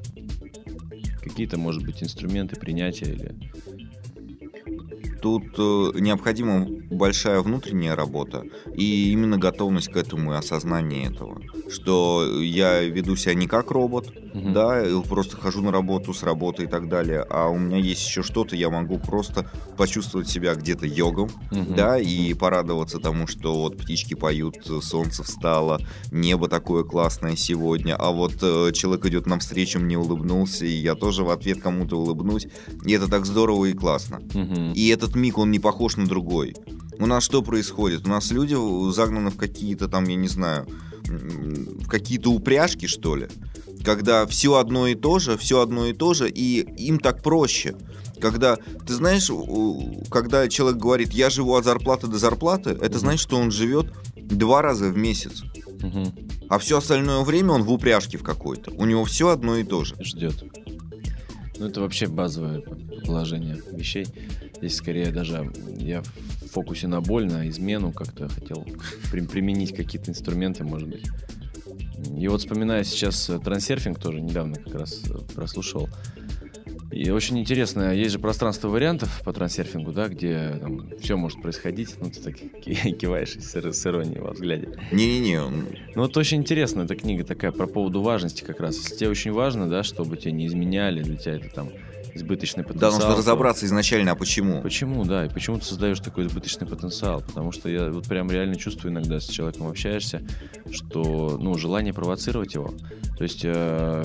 [1.23, 3.35] Какие-то, может быть, инструменты принятия или...
[5.21, 11.41] Тут э, необходима большая внутренняя работа и именно готовность к этому и осознание этого.
[11.69, 14.53] Что я веду себя не как робот, Мгм.
[14.53, 18.23] да, просто хожу на работу с работы и так далее, а у меня есть еще
[18.23, 21.75] что-то, я могу просто почувствовать себя где-то йогом, Мгм.
[21.75, 25.81] да, и порадоваться тому, что вот птички поют, солнце встало,
[26.13, 31.25] небо такое классное сегодня, а вот э, человек идет навстречу, мне улыбнулся, и я тоже
[31.25, 32.47] в ответ кому-то улыбнусь,
[32.85, 34.21] и это так здорово и классно.
[34.35, 34.73] Мгм.
[34.75, 36.55] И этот миг, он не похож на другой.
[36.99, 38.07] У нас что происходит?
[38.07, 38.57] У нас люди
[38.93, 40.67] загнаны в какие-то там, я не знаю,
[41.05, 43.29] в какие-то упряжки, что ли.
[43.85, 47.77] Когда все одно и то же, все одно и то же, и им так проще.
[48.21, 49.31] Когда, ты знаешь,
[50.11, 54.63] когда человек говорит, я живу от зарплаты до зарплаты, это значит, что он живет два
[54.63, 55.43] раза в месяц.
[55.81, 56.15] Мгм.
[56.49, 58.73] А все остальное время он в упряжке в какой-то.
[58.73, 59.95] У него все одно и то же.
[60.01, 60.43] ждет.
[61.59, 62.63] Ну, это вообще базовое
[63.05, 64.07] положение вещей.
[64.59, 68.67] Здесь скорее даже я в фокусе на боль, на измену как-то хотел
[69.11, 71.05] при- применить какие-то инструменты, может быть.
[72.17, 75.89] И вот вспоминая сейчас э, трансерфинг, тоже недавно как раз э, прослушал.
[76.93, 80.59] И очень интересно, есть же пространство вариантов по трансерфингу, да, где
[81.01, 81.95] все может происходить.
[82.01, 84.69] Ну, ты так ки- киваешь с, с иронией во взгляде.
[84.93, 85.41] Не-не-не,
[85.95, 88.77] Ну вот очень интересно, эта книга такая про поводу важности как раз.
[88.77, 91.71] Если тебе очень важно, да, чтобы тебя не изменяли, для тебя это там
[92.17, 92.93] избыточный да, потенциал.
[92.93, 94.61] нужно то- разобраться изначально, а почему.
[94.63, 97.21] Почему, да, и почему ты создаешь такой избыточный потенциал?
[97.21, 100.23] Потому что я вот прям реально чувствую иногда, с человеком общаешься,
[100.71, 102.75] что, ну, желание провоцировать его.
[103.17, 104.05] То есть э,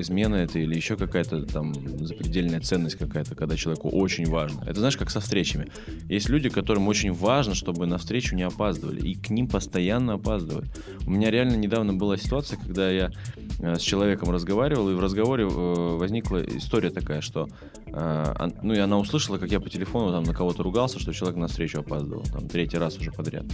[0.00, 1.72] измена это или еще какая-то там
[2.06, 4.62] запредельная ценность какая-то, когда человеку очень важно.
[4.62, 5.68] Это знаешь, как со встречами.
[6.08, 10.68] Есть люди, которым очень важно, чтобы на встречу не опаздывали, и к ним постоянно опаздывают.
[11.06, 13.10] У меня реально недавно была ситуация, когда я
[13.58, 17.48] э, с человеком разговаривал, и в разговоре э, возникла история такая, что
[17.86, 21.36] э, ну и она услышала, как я по телефону там на кого-то ругался, что человек
[21.36, 23.44] на встречу опаздывал, там третий раз уже подряд.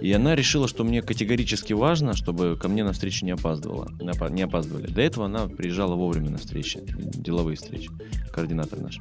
[0.00, 4.10] И она решила, что мне категорически важно, чтобы ко мне на встречу не опаздывала, не
[4.10, 4.86] опа- не опаздывали.
[4.86, 7.90] До этого она приезжала вовремя на встречи, деловые встречи,
[8.32, 8.98] координатор наш.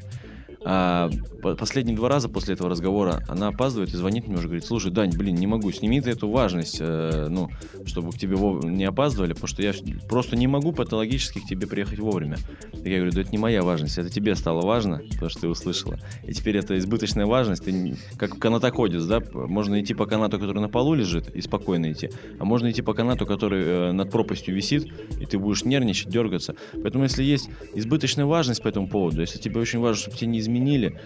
[0.65, 1.09] А
[1.41, 4.91] по- последние два раза после этого разговора она опаздывает и звонит мне уже, говорит, слушай,
[4.91, 7.49] Дань, блин, не могу, сними ты эту важность, э, ну,
[7.85, 9.73] чтобы к тебе не опаздывали, потому что я
[10.07, 12.37] просто не могу патологически к тебе приехать вовремя.
[12.71, 15.47] Так я говорю, да это не моя важность, это тебе стало важно, потому что ты
[15.49, 15.99] услышала.
[16.23, 20.69] И теперь это избыточная важность, ты как канатоходец, да, можно идти по канату, который на
[20.69, 24.87] полу лежит, и спокойно идти, а можно идти по канату, который э, над пропастью висит,
[25.19, 26.55] и ты будешь нервничать, дергаться.
[26.73, 30.39] Поэтому если есть избыточная важность по этому поводу, если тебе очень важно, чтобы тебя не
[30.53, 30.99] изменили,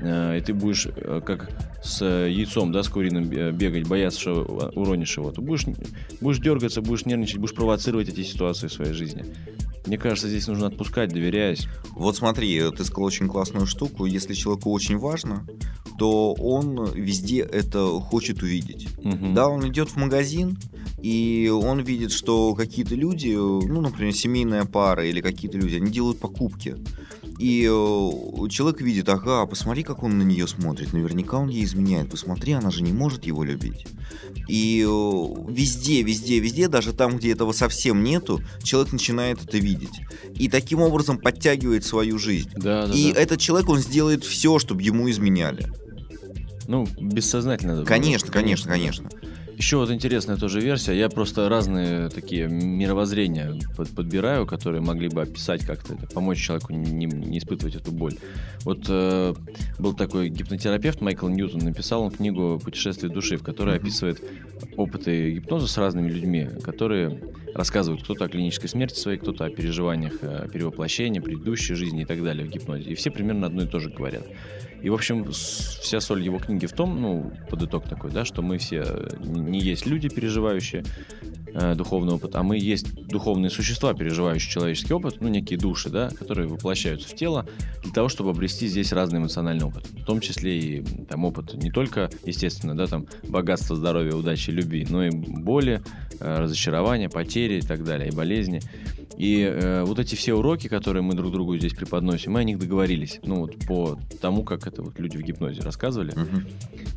[0.00, 1.50] э, и ты будешь э, как
[1.82, 5.66] с э, яйцом, да, с куриным бегать, бояться, что уронишь его, то будешь,
[6.20, 9.24] будешь дергаться, будешь нервничать, будешь провоцировать эти ситуации в своей жизни.
[9.86, 11.66] Мне кажется, здесь нужно отпускать, доверяясь.
[11.96, 14.06] Вот смотри, ты сказал очень классную штуку.
[14.06, 15.44] Если человеку очень важно,
[15.98, 18.86] то он везде это хочет увидеть.
[19.02, 19.34] Мгм.
[19.34, 20.56] Да, он идет в магазин,
[21.02, 26.20] и он видит, что какие-то люди, ну, например, семейная пара или какие-то люди, они делают
[26.20, 26.76] покупки.
[27.42, 30.92] И э, человек видит, ага, посмотри, как он на нее смотрит.
[30.92, 32.08] Наверняка он ей изменяет.
[32.08, 33.84] Посмотри, она же не может его любить.
[34.46, 40.02] И э, везде, везде, везде, даже там, где этого совсем нету, человек начинает это видеть.
[40.36, 42.50] И таким образом подтягивает свою жизнь.
[42.54, 43.20] Да, да, И да.
[43.20, 45.66] этот человек, он сделает все, чтобы ему изменяли.
[46.68, 47.84] Ну, бессознательно.
[47.84, 49.10] Конечно, конечно, конечно.
[49.58, 50.92] Еще вот интересная тоже версия.
[50.94, 56.72] Я просто разные такие мировоззрения под- подбираю, которые могли бы описать как-то это, помочь человеку
[56.72, 58.14] не, не испытывать эту боль.
[58.64, 59.34] Вот э,
[59.78, 63.82] был такой гипнотерапевт Майкл Ньютон, написал он книгу «Путешествие души», в которой Мгм.
[63.84, 64.22] описывает
[64.76, 67.20] опыты гипноза с разными людьми, которые
[67.54, 72.22] рассказывают кто-то о клинической смерти своей, кто-то о переживаниях э, перевоплощения, предыдущей жизни и так
[72.22, 72.90] далее в гипнозе.
[72.90, 74.26] И все примерно одно и то же говорят.
[74.82, 78.42] И, в общем, вся соль его книги в том, ну, под итог такой, да, что
[78.42, 78.84] мы все
[79.20, 80.84] не есть люди, переживающие
[81.54, 86.10] э, духовный опыт, а мы есть духовные существа, переживающие человеческий опыт, ну, некие души, да,
[86.10, 87.46] которые воплощаются в тело
[87.84, 89.86] для того, чтобы обрести здесь разный эмоциональный опыт.
[89.86, 94.84] В том числе и там опыт не только, естественно, да, там богатства, здоровья, удачи, любви,
[94.90, 95.80] но и боли,
[96.18, 98.60] э, разочарования, потери и так далее, и болезни.
[99.16, 102.58] И э, вот эти все уроки, которые мы друг другу здесь преподносим, мы о них
[102.58, 103.20] договорились.
[103.22, 106.12] Ну, вот по тому, как это вот люди в гипнозе рассказывали.
[106.14, 106.46] Мгм.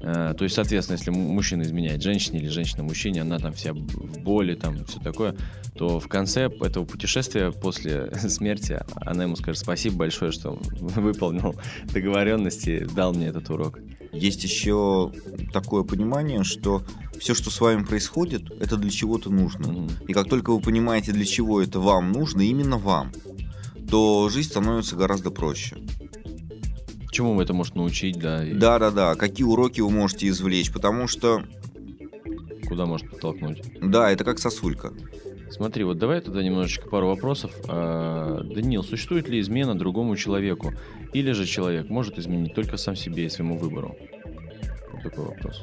[0.02, 4.20] Э, то есть, соответственно, если мужчина изменяет женщине или женщина мужчине, она там вся в
[4.20, 5.36] боли, там все такое,
[5.76, 11.56] то в конце этого путешествия после смерти она ему скажет спасибо большое, что выполнил
[11.92, 13.80] договоренности, дал мне этот урок.
[14.16, 15.12] Есть еще
[15.52, 16.84] такое понимание, что
[17.20, 19.72] все, что с вами происходит, это для чего-то нужно.
[19.72, 19.90] Мгм.
[20.08, 23.12] И как только вы понимаете, для чего это вам нужно, именно вам,
[23.90, 25.78] то жизнь становится гораздо проще.
[27.12, 31.44] Чему это может научить, да, и Да-да-да, какие уроки вы можете извлечь, потому что,
[32.68, 33.62] куда может подтолкнуть.
[33.82, 34.92] да, это как сосулька.
[35.50, 37.52] Смотри, вот давай тогда немножечко пару вопросов.
[37.70, 40.74] А, Даниил, существует ли измена другому человеку?
[41.14, 43.96] Или же человек может изменить только сам себе и своему выбору?
[44.92, 45.62] Вот такой вопрос.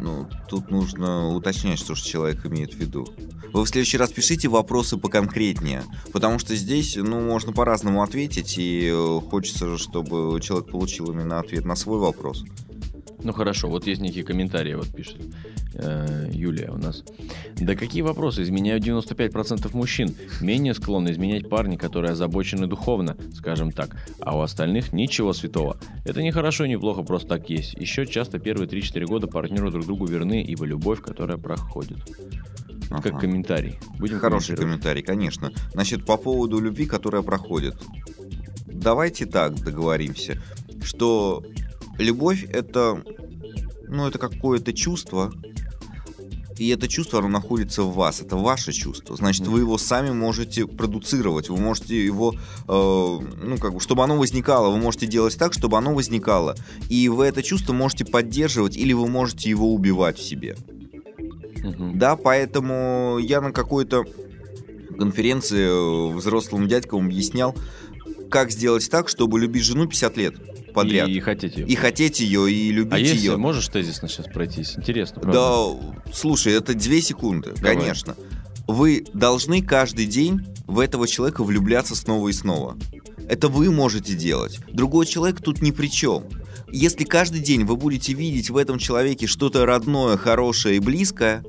[0.00, 3.06] Ну, тут нужно уточнять, что же человек имеет в виду.
[3.52, 8.90] Вы в следующий раз пишите вопросы поконкретнее, потому что здесь, ну, можно по-разному ответить, и
[8.92, 12.44] э, хочется чтобы человек получил именно ответ на свой вопрос.
[13.22, 15.16] Ну хорошо, вот есть некие комментарии, вот пишет
[15.74, 17.02] э, Юлия у нас.
[17.56, 18.42] Да какие вопросы?
[18.42, 20.14] Изменяют 95% мужчин.
[20.40, 23.96] Менее склонны изменять парни, которые озабочены духовно, скажем так.
[24.20, 25.78] А у остальных ничего святого.
[26.04, 27.74] Это не хорошо и не плохо, просто так есть.
[27.74, 31.98] Еще часто первые 3-4 года партнеры друг другу верны, ибо любовь, которая проходит.
[32.90, 33.20] Это Как Ага.
[33.20, 33.78] комментарий.
[33.98, 35.52] Будем Хороший комментарий, конечно.
[35.72, 37.76] Значит, по поводу любви, которая проходит.
[38.66, 40.40] Давайте так договоримся,
[40.82, 41.42] что
[41.98, 43.02] любовь это,
[43.88, 45.32] ну, это какое-то чувство,
[46.58, 49.16] и это чувство, оно находится в вас, это ваше чувство.
[49.16, 54.16] Значит, вы его сами можете продуцировать, вы можете его, э, ну, как бы, чтобы оно
[54.16, 56.56] возникало, вы можете делать так, чтобы оно возникало.
[56.88, 60.56] И вы это чувство можете поддерживать, или вы можете его убивать в себе.
[61.62, 61.98] Мгм.
[61.98, 64.04] Да, поэтому я на какой-то
[64.98, 67.54] конференции э, взрослым дядькам объяснял,
[68.30, 70.34] как сделать так, чтобы любить жену 50 лет
[70.82, 71.08] подряд.
[71.08, 71.76] И, И, и хотите.
[71.76, 73.36] хотеть ее, и любить а если ее.
[73.36, 74.74] можешь тезисно сейчас пройтись?
[74.76, 75.38] Интересно, правда?
[75.38, 77.76] Да, слушай, это две секунды, Давай.
[77.76, 78.14] конечно.
[78.66, 82.76] Вы должны каждый день в этого человека влюбляться снова и снова.
[83.28, 84.58] Это вы можете делать.
[84.72, 86.24] Другой человек тут ни при чем.
[86.70, 91.42] Если каждый день вы будете видеть в этом человеке что-то родное, хорошее и близкое,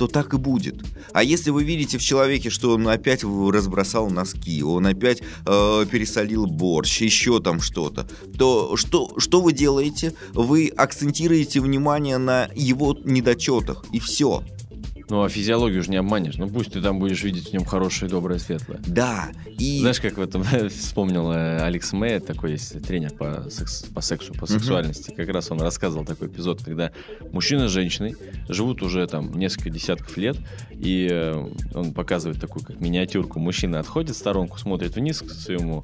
[0.00, 0.76] то так и будет.
[1.12, 6.46] А если вы видите в человеке, что он опять разбросал носки, он опять э, пересолил
[6.46, 8.08] борщ, еще там что-то,
[8.38, 10.14] то что, что вы делаете?
[10.32, 14.42] Вы акцентируете внимание на его недочетах, и все.
[15.10, 16.36] Ну, а физиологию же не обманешь.
[16.36, 18.78] Ну, пусть ты там будешь видеть в нем хорошее, доброе, светлое.
[18.86, 19.80] Да, и...
[19.80, 24.32] Знаешь, как в этом вспомнил э, Алекс Мэй, такой есть тренер по, секс, по сексу,
[24.34, 25.12] по сексуальности.
[25.16, 26.92] Как раз он рассказывал такой эпизод, когда
[27.32, 28.14] мужчина с женщиной
[28.48, 30.36] живут уже там несколько десятков лет,
[30.70, 33.40] и э, он показывает такую как миниатюрку.
[33.40, 35.82] Мужчина отходит в сторонку, смотрит вниз к своему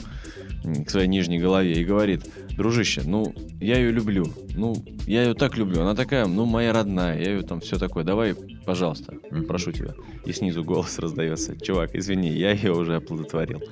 [0.84, 2.22] к своей нижней голове и говорит,
[2.56, 4.74] дружище, ну, я ее люблю, ну,
[5.06, 8.34] я ее так люблю, она такая, ну, моя родная, я ее там все такое, давай,
[8.64, 9.14] пожалуйста,
[9.46, 9.94] прошу тебя.
[10.24, 13.62] И снизу голос раздается, чувак, извини, я ее уже оплодотворил.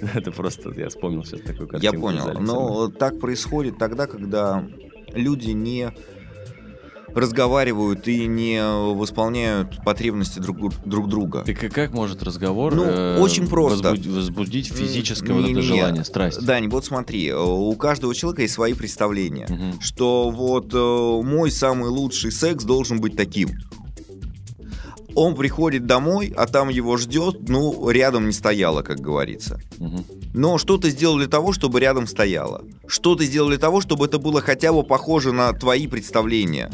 [0.14, 1.92] Это просто, я вспомнил сейчас такую картину.
[1.92, 4.64] Я понял, но так происходит тогда, когда
[5.12, 5.92] люди не
[7.14, 8.62] разговаривают и не
[8.94, 11.42] восполняют потребности друг, друг друга.
[11.44, 13.90] Так и как может разговор ну, э, очень просто.
[13.90, 16.44] Возбудить, возбудить физическое не, вот это не, желание, страсть?
[16.44, 19.80] Да, вот смотри, у каждого человека есть свои представления, угу.
[19.80, 23.50] что вот э, мой самый лучший секс должен быть таким.
[25.14, 29.60] Он приходит домой, а там его ждет, ну, рядом не стояло, как говорится.
[29.78, 30.04] Угу.
[30.34, 32.64] Но что ты сделал для того, чтобы рядом стояло?
[32.86, 36.70] Что ты сделал для того, чтобы это было хотя бы похоже на твои представления?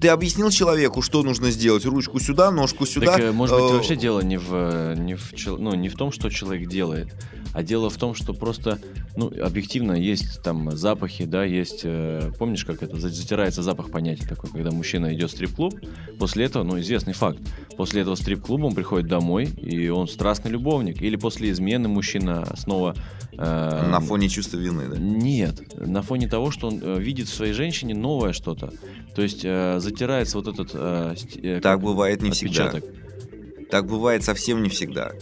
[0.00, 1.84] Ты объяснил человеку, что нужно сделать?
[1.84, 3.12] Ручку сюда, ножку сюда.
[3.12, 6.12] Так, э, может быть, вообще дело не в, э, не, в, ну, не в том,
[6.12, 7.08] что человек делает,
[7.52, 8.78] а дело в том, что просто,
[9.16, 14.50] ну, объективно есть там запахи, да, есть, э, помнишь, как это, затирается запах понятия такой,
[14.50, 15.74] когда мужчина идет в стрип-клуб,
[16.18, 17.38] после этого, ну, известный факт,
[17.76, 22.94] после этого стрип-клуба он приходит домой, и он страстный любовник, или после измены мужчина снова...
[23.32, 24.98] Э, на фоне чувства вины, да?
[24.98, 28.72] Нет, на фоне того, что он э, видит в своей женщине новое что-то,
[29.14, 30.70] то есть э, затирается вот этот...
[30.74, 32.82] Э, э, так бывает не отпечаток.
[32.84, 33.68] всегда.
[33.70, 35.12] Так бывает совсем не всегда.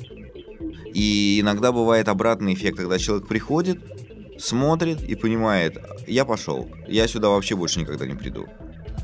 [0.94, 3.80] И иногда бывает обратный эффект, когда человек приходит,
[4.38, 8.46] смотрит и понимает, я пошел, я сюда вообще больше никогда не приду.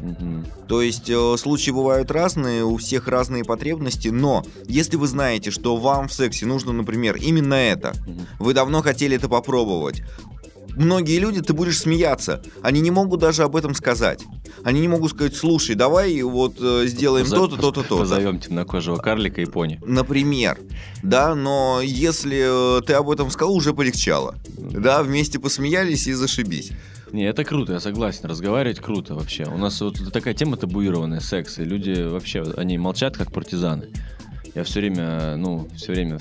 [0.02, 0.66] Угу.
[0.68, 5.76] То есть э, случаи бывают разные, у всех разные потребности, но если вы знаете, что
[5.76, 8.20] вам в сексе нужно, например, именно это, угу.
[8.38, 10.02] вы давно хотели это попробовать,
[10.76, 12.42] многие люди, ты будешь смеяться.
[12.62, 14.22] Они не могут даже об этом сказать.
[14.62, 17.98] Они не могут сказать, слушай, давай вот э, сделаем то-то, то-то, то-то.
[17.98, 19.80] Позовем темнокожего карлика и пони.
[19.84, 20.58] Например.
[21.02, 24.36] Да, но если э, ты об этом сказал, уже полегчало.
[24.56, 26.72] Да, вместе посмеялись и зашибись.
[27.12, 28.24] Не, это круто, я согласен.
[28.24, 29.44] Разговаривать круто вообще.
[29.44, 31.58] У нас вот такая тема табуированная, секс.
[31.58, 33.88] И люди вообще, они молчат, как партизаны.
[34.54, 36.18] Я все время, ну, все время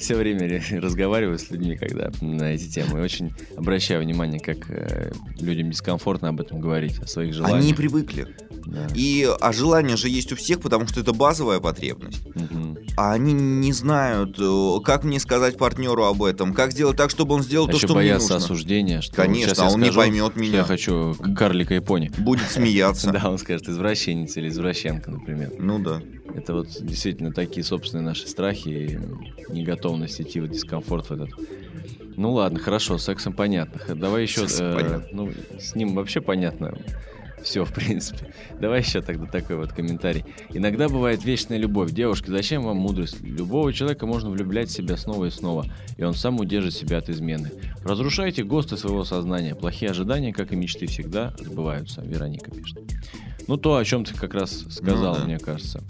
[0.00, 2.98] все время разговариваю с людьми, когда на эти темы.
[2.98, 7.58] И очень обращаю внимание, как э, людям дискомфортно об этом говорить, о своих желаниях.
[7.58, 8.26] Они не привыкли.
[8.66, 8.88] Да.
[8.94, 12.26] И а желание же есть у всех, потому что это базовая потребность.
[12.26, 12.78] Угу.
[12.96, 17.34] А они не знают, э, как мне сказать партнеру об этом, как сделать так, чтобы
[17.34, 18.36] он сделал а то, что мне нужно.
[18.36, 20.58] осуждения, что Конечно, а он скажу, не поймет меня.
[20.58, 22.10] я хочу карлика и пони.
[22.18, 23.10] Будет смеяться.
[23.20, 25.52] Да, он скажет извращенец или извращенка, например.
[25.58, 26.00] Ну да.
[26.34, 31.30] Это вот действительно такие собственные наши страхи и неготовность идти в дискомфорт в этот.
[32.16, 33.94] Ну ладно, хорошо, с сексом понятно.
[33.94, 34.46] Давай еще...
[34.58, 36.76] Э, ну, с ним вообще понятно.
[37.42, 38.32] Все, в принципе.
[38.60, 40.24] Давай еще тогда такой вот комментарий.
[40.50, 41.90] Иногда бывает вечная любовь.
[41.92, 43.20] Девушка, зачем вам мудрость?
[43.22, 47.08] Любого человека можно влюблять в себя снова и снова, и он сам удержит себя от
[47.08, 47.50] измены.
[47.84, 49.54] Разрушайте ГОСТы своего сознания.
[49.54, 52.02] Плохие ожидания, как и мечты, всегда сбываются.
[52.02, 52.78] Вероника пишет.
[53.46, 55.24] Ну, то, о чем ты как раз сказал, ну, да.
[55.26, 55.82] мне кажется.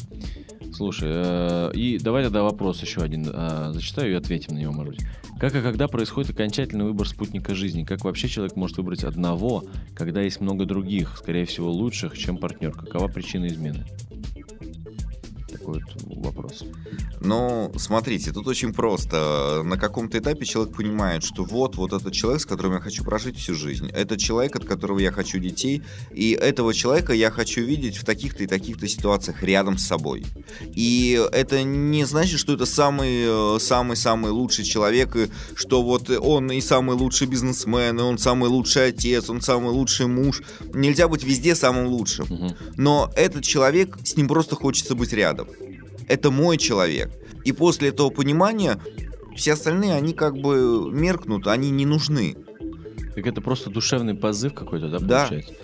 [0.72, 4.96] Слушай, э, и давай тогда вопрос еще один э, зачитаю и ответим на него, может
[4.96, 5.06] быть.
[5.38, 7.84] Как и когда происходит окончательный выбор спутника жизни?
[7.84, 12.72] Как вообще человек может выбрать одного, когда есть много других, скорее всего, лучших, чем партнер?
[12.72, 13.86] Какова причина измены?
[15.60, 16.64] Такой вот вопрос.
[17.20, 19.62] Ну, смотрите, тут очень просто.
[19.64, 23.38] На каком-то этапе человек понимает, что вот, вот этот человек, с которым я хочу прожить
[23.38, 23.88] всю жизнь.
[23.90, 25.82] Это человек, от которого я хочу детей.
[26.10, 30.24] И этого человека я хочу видеть в таких-то и таких-то ситуациях рядом с собой.
[30.74, 36.60] И это не значит, что это самый, самый-самый лучший человек, и что вот он и
[36.60, 40.42] самый лучший бизнесмен, и он самый лучший отец, он самый лучший муж.
[40.72, 42.26] Нельзя быть везде самым лучшим.
[42.76, 45.50] Но этот человек, с ним просто хочется быть рядом
[46.10, 47.10] это мой человек.
[47.44, 48.78] И после этого понимания
[49.36, 52.36] все остальные, они как бы меркнут, они не нужны.
[53.14, 55.20] Так это просто душевный позыв какой-то, да, да.
[55.20, 55.54] получается?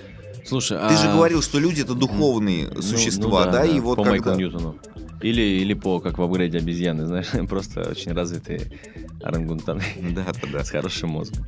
[0.44, 0.96] Слушай, Ты а...
[0.96, 4.31] же говорил, что люди это духовные ну, существа, ну, да, да, и вот по когда...
[4.31, 4.77] Майклу Ньютону.
[5.27, 8.60] Или, или по, как в апгрейде обезьяны, знаешь, просто очень развитые
[9.22, 9.83] Орангутан.
[10.14, 10.62] Да, да.
[10.62, 11.44] С хорошим мозгом.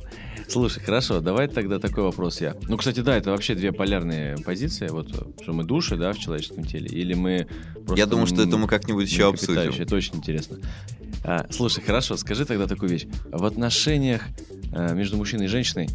[0.49, 2.55] Слушай, хорошо, давай тогда такой вопрос я.
[2.67, 4.89] Ну, кстати, да, это вообще две полярные позиции.
[4.89, 5.09] Вот,
[5.41, 7.95] что мы души, да, в человеческом теле, или мы просто...
[7.95, 9.71] Я думаю, что это мы как-нибудь еще обсудим.
[9.79, 10.57] Это очень интересно.
[11.23, 13.05] А, слушай, хорошо, скажи тогда такую вещь.
[13.31, 14.23] В отношениях
[14.73, 15.89] а, между мужчиной и женщиной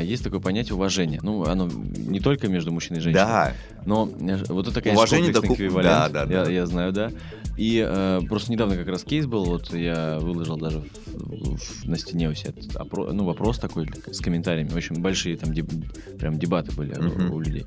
[0.00, 1.20] есть такое понятие уважения.
[1.22, 3.24] Ну, оно не только между мужчиной и женщиной.
[3.24, 3.52] Да,
[3.84, 6.12] Но э, вот это, конечно, Уважение комплексный такое- эквивалент.
[6.12, 6.50] да, да, я, да.
[6.50, 7.10] я знаю, да.
[7.56, 11.96] И э, просто недавно как раз кейс был, вот я выложил даже в- в- на
[11.98, 14.72] стене у себя опро- ну, вопрос такой с комментариями.
[14.74, 17.32] Очень большие там деб- прям дебаты были у- Мгм.
[17.32, 17.64] у людей.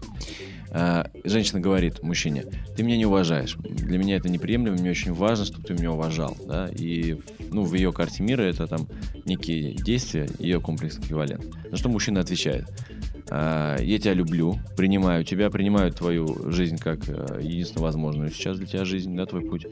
[0.72, 2.44] А, женщина говорит мужчине,
[2.78, 3.56] ты меня не уважаешь.
[3.64, 6.38] Для меня это неприемлемо, мне очень важно, чтобы ты меня уважал.
[6.46, 6.68] Да?
[6.78, 7.18] И
[7.52, 8.88] ну, в ее карте мира это там
[9.26, 11.48] некие действия, ее комплексный эквивалент.
[11.72, 17.40] На что мужчина отвечает, «А, я тебя люблю, принимаю тебя, принимаю твою жизнь как э,
[17.42, 19.68] единственно возможную сейчас для тебя жизнь, да, твой путь.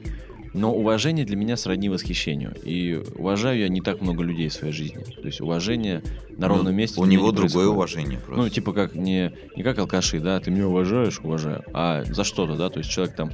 [0.53, 2.53] Но уважение для меня сродни восхищению.
[2.63, 5.03] И уважаю я не так много людей в своей жизни.
[5.21, 6.01] То есть уважение
[6.37, 7.69] на ровном Ну, месте У него не другое происходит.
[7.75, 8.43] уважение просто.
[8.43, 12.55] Ну, типа как не, не как алкаши, да, ты меня уважаешь, уважаю, а за что-то,
[12.55, 13.31] да, то есть человек там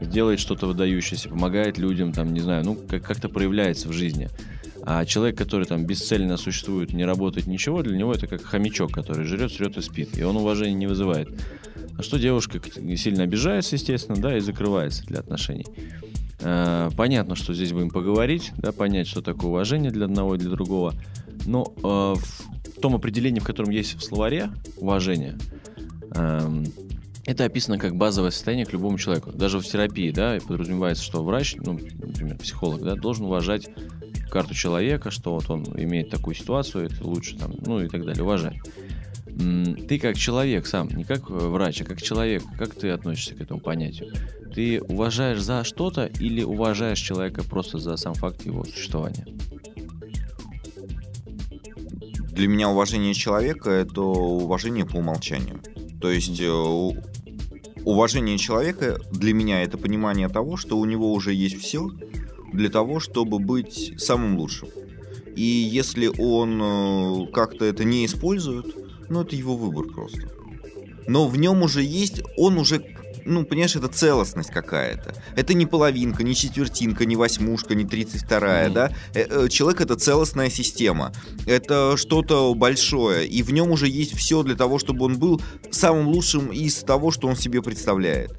[0.00, 4.28] делает что-то выдающееся, помогает людям, там, не знаю, ну, как- как-то проявляется в жизни.
[4.88, 9.24] А человек, который там бесцельно существует, не работает ничего, для него это как хомячок, который
[9.24, 11.28] жрет, срет и спит, и он уважения не вызывает.
[11.98, 12.60] А что девушка
[12.96, 15.66] сильно обижается, естественно, да, и закрывается для отношений.
[16.38, 20.50] Э, Понятно, что здесь будем поговорить, да, понять, что такое уважение для одного и для
[20.50, 20.94] другого.
[21.46, 25.36] Но э, в том определении, в котором есть в словаре уважение,
[26.14, 26.64] эм,
[27.24, 29.32] это описано как базовое состояние к любому человеку.
[29.32, 33.68] Даже в терапии, да, подразумевается, что врач, ну, например, психолог, да, должен уважать
[34.30, 38.22] карту человека, что вот он имеет такую ситуацию, это лучше там, ну и так далее,
[38.22, 38.56] уважать.
[39.88, 43.40] Ты как человек сам, не как э, врач, а как человек, как ты относишься к
[43.40, 44.12] этому понятию?
[44.54, 49.26] Ты уважаешь за что-то или уважаешь человека просто за сам факт его существования?
[52.32, 55.60] Для меня уважение человека это уважение по умолчанию.
[56.00, 56.50] То есть э,
[57.84, 61.90] уважение человека для меня это понимание того, что у него уже есть все
[62.56, 64.68] для того, чтобы быть самым лучшим.
[65.36, 68.74] И если он э, как-то это не использует,
[69.08, 70.28] ну это его выбор просто.
[71.06, 72.82] Но в нем уже есть, он уже,
[73.24, 75.14] ну понимаешь, это целостность какая-то.
[75.36, 78.90] Это не половинка, не четвертинка, не восьмушка, не тридцать вторая, да?
[79.14, 81.12] Э, э, Человек это целостная система
[81.46, 85.40] это что-то большое, и в нем уже есть все для того, чтобы он был
[85.70, 88.32] самым лучшим из того, что он себе представляет.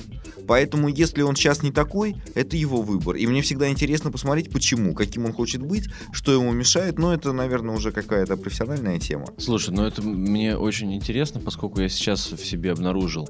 [0.48, 3.16] Поэтому, если он сейчас не такой, это его выбор.
[3.16, 6.98] И мне всегда интересно посмотреть, почему, каким он хочет быть, что ему мешает.
[6.98, 9.28] Но это, наверное, уже какая-то профессиональная тема.
[9.38, 13.30] Слушай, ну это мне очень интересно, поскольку я сейчас в себе обнаружил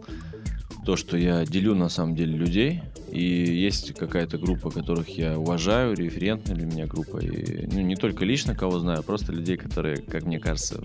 [0.86, 5.94] то, что я делю на самом деле людей, и есть какая-то группа, которых я уважаю,
[5.94, 9.98] референтная для меня группа, и ну, не только лично кого знаю, а просто людей, которые,
[9.98, 10.82] как мне кажется,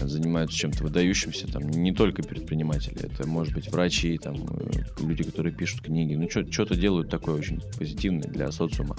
[0.00, 5.54] занимаются чем-то выдающимся, там, не только предприниматели, это может быть врачи, там, э, люди, которые
[5.54, 8.96] пишут книги, ну, что-то делают такое очень позитивное для социума.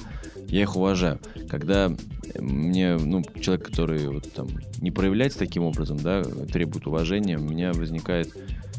[0.48, 1.20] Я их уважаю.
[1.50, 1.92] Когда
[2.40, 4.48] мне, ну, человек, который вот там
[4.80, 8.34] не проявляется таким образом, да, требует уважения, у меня возникает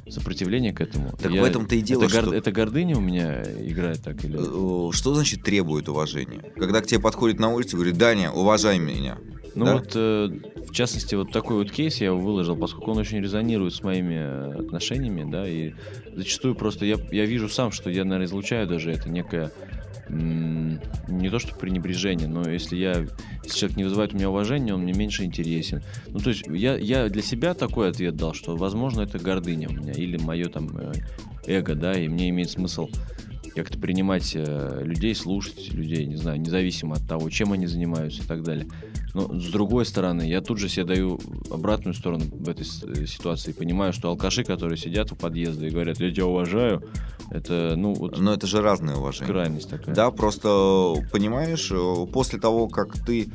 [0.08, 1.10] сопротивление к этому.
[1.20, 2.34] Так Я- в этом-то и дело, это, гор- что...
[2.34, 4.38] это гордыня у меня играет так или...
[4.38, 6.42] Э, Что значит требует уважения?
[6.56, 9.18] Когда к тебе подходит на улице и говорит, Даня, уважай меня.
[9.54, 9.72] Ну Да?
[9.78, 10.28] вот, э,
[10.68, 14.14] в частности, вот такой вот кейс я его выложил, поскольку он очень резонирует с моими
[14.16, 15.72] э, отношениями, да, и
[16.14, 19.50] зачастую просто я, я вижу сам, что я, наверное, излучаю даже это некое
[20.08, 23.06] не то что пренебрежение, но если я
[23.44, 25.82] если человек не вызывает у меня уважения, он мне меньше интересен.
[26.08, 29.72] Ну, то есть я, я для себя такой ответ дал, что, возможно, это гордыня у
[29.72, 30.92] меня или мое там э,
[31.46, 32.88] эго, да, и мне имеет смысл
[33.54, 38.26] как-то принимать э, людей, слушать людей, не знаю, независимо от того, чем они занимаются и
[38.26, 38.66] так далее.
[39.14, 41.18] Но с другой стороны, я тут же себе даю
[41.50, 43.52] обратную сторону в этой э, ситуации.
[43.52, 46.82] Понимаю, что алкаши, которые сидят у подъезда и говорят, я тебя уважаю,
[47.30, 49.32] это, ну, вот Но это же разное уважение.
[49.32, 49.94] крайность такая.
[49.94, 51.72] Да, просто, понимаешь,
[52.12, 53.30] после того, как ты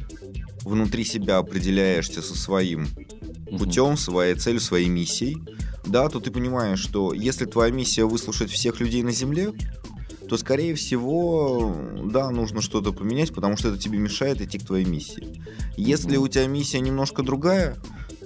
[0.64, 2.88] внутри себя определяешься со своим
[3.58, 5.44] путем, своей целью, своей миссией,
[5.86, 9.52] да, то ты понимаешь, что если твоя миссия выслушать всех людей на Земле,
[10.30, 11.76] то, скорее всего,
[12.06, 15.28] да, нужно что-то поменять, потому что это тебе мешает идти к твоей миссии.
[15.76, 16.24] Если Мгм.
[16.24, 17.76] у тебя миссия немножко другая,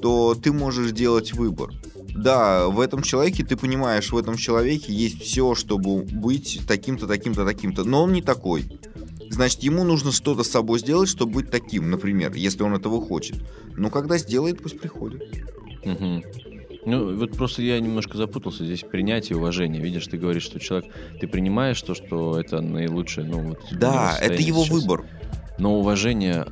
[0.01, 1.71] то ты можешь делать выбор.
[2.15, 7.45] Да, в этом человеке, ты понимаешь, в этом человеке есть все, чтобы быть таким-то, таким-то,
[7.45, 8.65] таким-то, но он не такой.
[9.29, 13.37] Значит, ему нужно что-то с собой сделать, чтобы быть таким, например, если он этого хочет.
[13.75, 15.21] Ну, когда сделает, пусть приходит.
[15.83, 16.23] Мгм.
[16.85, 19.81] Ну, вот просто я немножко запутался здесь принятие и уважение.
[19.81, 20.89] Видишь, ты говоришь, что человек,
[21.19, 23.59] ты принимаешь то, что это наилучшее, ну вот.
[23.71, 24.81] Да, это его сейчас.
[24.81, 25.05] выбор.
[25.57, 26.45] Но уважение,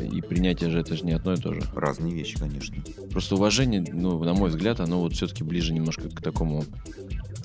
[0.00, 1.62] и принятие же это же не одно и то же.
[1.74, 2.76] Разные вещи, конечно.
[3.10, 6.64] Просто уважение, ну, на мой взгляд, оно вот все-таки ближе немножко к такому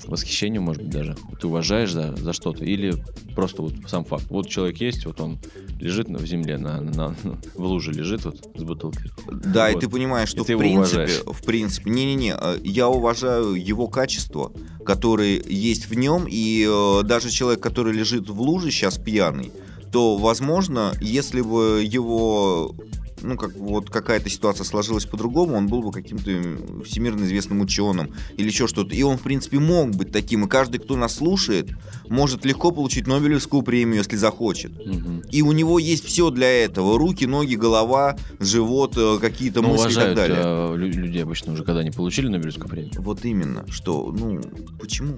[0.06, 1.16] восхищению, может быть, даже.
[1.40, 2.94] Ты уважаешь за, за что-то или
[3.34, 4.26] просто вот сам факт.
[4.28, 5.38] Вот человек есть, вот он
[5.80, 7.08] лежит в земле, на, на,
[7.54, 9.10] в луже лежит вот с бутылкой.
[9.30, 9.76] Да, Вот.
[9.76, 14.52] и ты понимаешь, что И в принципе, в принципе, не-не-не, э, я уважаю его качества,
[14.84, 19.52] которые есть в нем, и э, даже человек, который лежит в луже сейчас пьяный,
[19.94, 22.74] то, возможно, если бы его
[23.22, 28.48] ну, как вот какая-то ситуация сложилась по-другому, он был бы каким-то всемирно известным ученым или
[28.48, 28.92] еще что-то.
[28.92, 30.44] И он, в принципе, мог быть таким.
[30.44, 31.70] И каждый, кто нас слушает,
[32.08, 34.72] может легко получить Нобелевскую премию, если захочет.
[34.84, 35.22] Мгм.
[35.30, 36.98] И у него есть все для этого.
[36.98, 40.38] Руки, ноги, голова, живот, э, какие-то Ну, мысли и так уважают далее.
[40.42, 42.92] э, лю- людей обычно уже, когда они получили Нобелевскую премию.
[42.98, 44.40] Вот именно, что, ну,
[44.80, 45.14] почему?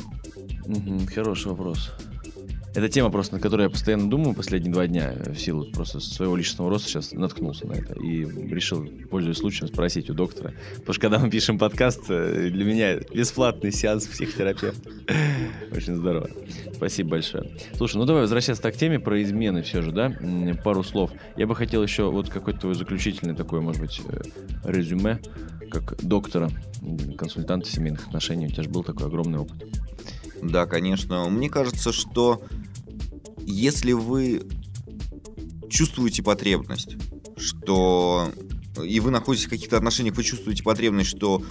[0.66, 1.90] Мгм, Хороший вопрос.
[2.76, 5.98] Это тема просто, на которую я постоянно думаю последние два дня э, в силу просто
[5.98, 10.52] своего личностного роста сейчас наткнулся на это и решил, пользуясь случаем, спросить у доктора.
[10.74, 14.90] Потому что когда мы пишем подкаст, э, для меня бесплатный сеанс психотерапевта.
[15.72, 16.28] Очень здорово.
[16.74, 17.50] Спасибо большое.
[17.76, 20.14] Слушай, ну давай возвращаться к теме про измены все же, да?
[20.62, 21.12] Пару слов.
[21.38, 24.20] Я бы хотел еще вот какой-то твой заключительный такой, может быть, э,
[24.64, 25.18] резюме,
[25.70, 26.50] как доктора,
[27.16, 28.48] консультанта семейных отношений.
[28.48, 29.64] У тебя же был такой огромный опыт.
[30.42, 31.26] Да, конечно.
[31.30, 32.42] Мне кажется, что
[33.46, 34.42] если вы
[35.68, 36.96] чувствуете потребность,
[37.36, 38.30] что
[38.82, 41.42] и вы находитесь в каких-то отношениях, вы чувствуете потребность, что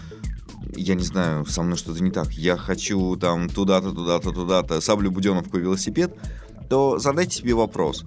[0.75, 5.11] я не знаю, со мной что-то не так, я хочу там туда-то, туда-то, туда-то, саблю,
[5.11, 6.15] буденовку, велосипед,
[6.69, 8.03] то задайте себе вопрос,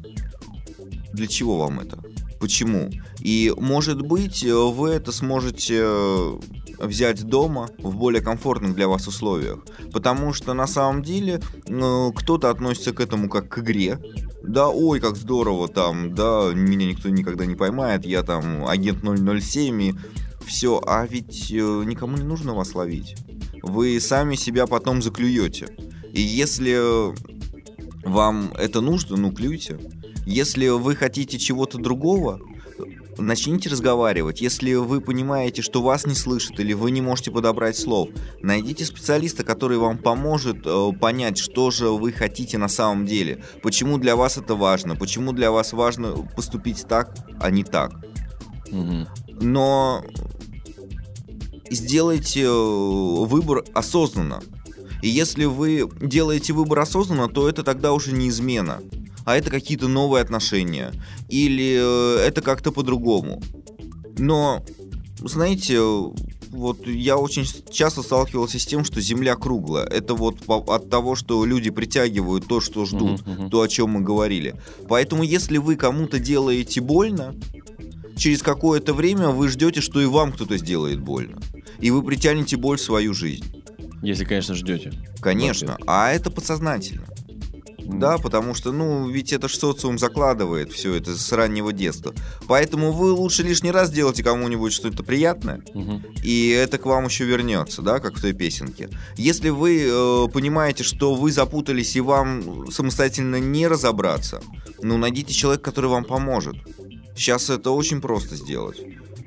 [1.12, 1.98] для чего вам это?
[2.40, 2.90] Почему?
[3.20, 5.84] И, может быть, вы это сможете
[6.78, 9.60] взять дома в более комфортных для вас условиях.
[9.92, 13.98] Потому что на самом деле ну, кто-то относится к этому как к игре.
[14.42, 19.82] Да, ой, как здорово там, да, меня никто никогда не поймает, я там агент 007
[19.82, 19.94] и
[20.46, 20.80] все.
[20.86, 23.16] А ведь э, никому не нужно вас ловить.
[23.62, 25.68] Вы сами себя потом заклюете.
[26.12, 27.12] И если
[28.08, 29.78] вам это нужно, ну клюйте.
[30.26, 32.40] Если вы хотите чего-то другого,
[33.18, 34.40] начните разговаривать.
[34.40, 38.08] Если вы понимаете, что вас не слышат или вы не можете подобрать слов,
[38.42, 43.42] найдите специалиста, который вам поможет э, понять, что же вы хотите на самом деле.
[43.62, 47.92] Почему для вас это важно, почему для вас важно поступить так, а не так.
[48.70, 49.08] Мгм.
[49.40, 50.04] Но
[51.70, 54.40] сделайте э, выбор осознанно.
[55.02, 58.80] И если вы делаете выбор осознанно, то это тогда уже не измена,
[59.28, 60.90] а это какие-то новые отношения.
[61.28, 63.42] Или э, это как-то по-другому.
[64.16, 64.64] Но,
[65.22, 69.84] знаете, вот я очень часто сталкивался с тем, что Земля круглая.
[69.84, 73.50] Это вот по- от того, что люди притягивают то, что ждут, мгм.
[73.50, 74.54] то, о чем мы говорили.
[74.88, 77.34] Поэтому, если вы кому-то делаете больно,
[78.16, 81.38] через какое-то время вы ждете, что и вам кто-то сделает больно.
[81.80, 83.44] И вы притянете боль в свою жизнь.
[84.02, 84.94] Если, конечно, ждете.
[85.20, 85.76] Конечно.
[85.86, 87.04] А это подсознательно.
[87.88, 92.12] Да, потому что, ну, ведь это ж социум закладывает все это с раннего детства.
[92.46, 96.02] Поэтому вы лучше лишний раз делайте кому-нибудь что-то приятное, Мгм.
[96.22, 98.90] и это к вам еще вернется, да, как в той песенке.
[99.16, 104.42] Если вы э, понимаете, что вы запутались и вам самостоятельно не разобраться,
[104.82, 106.56] ну, найдите человека, который вам поможет.
[107.16, 108.80] Сейчас это очень просто сделать.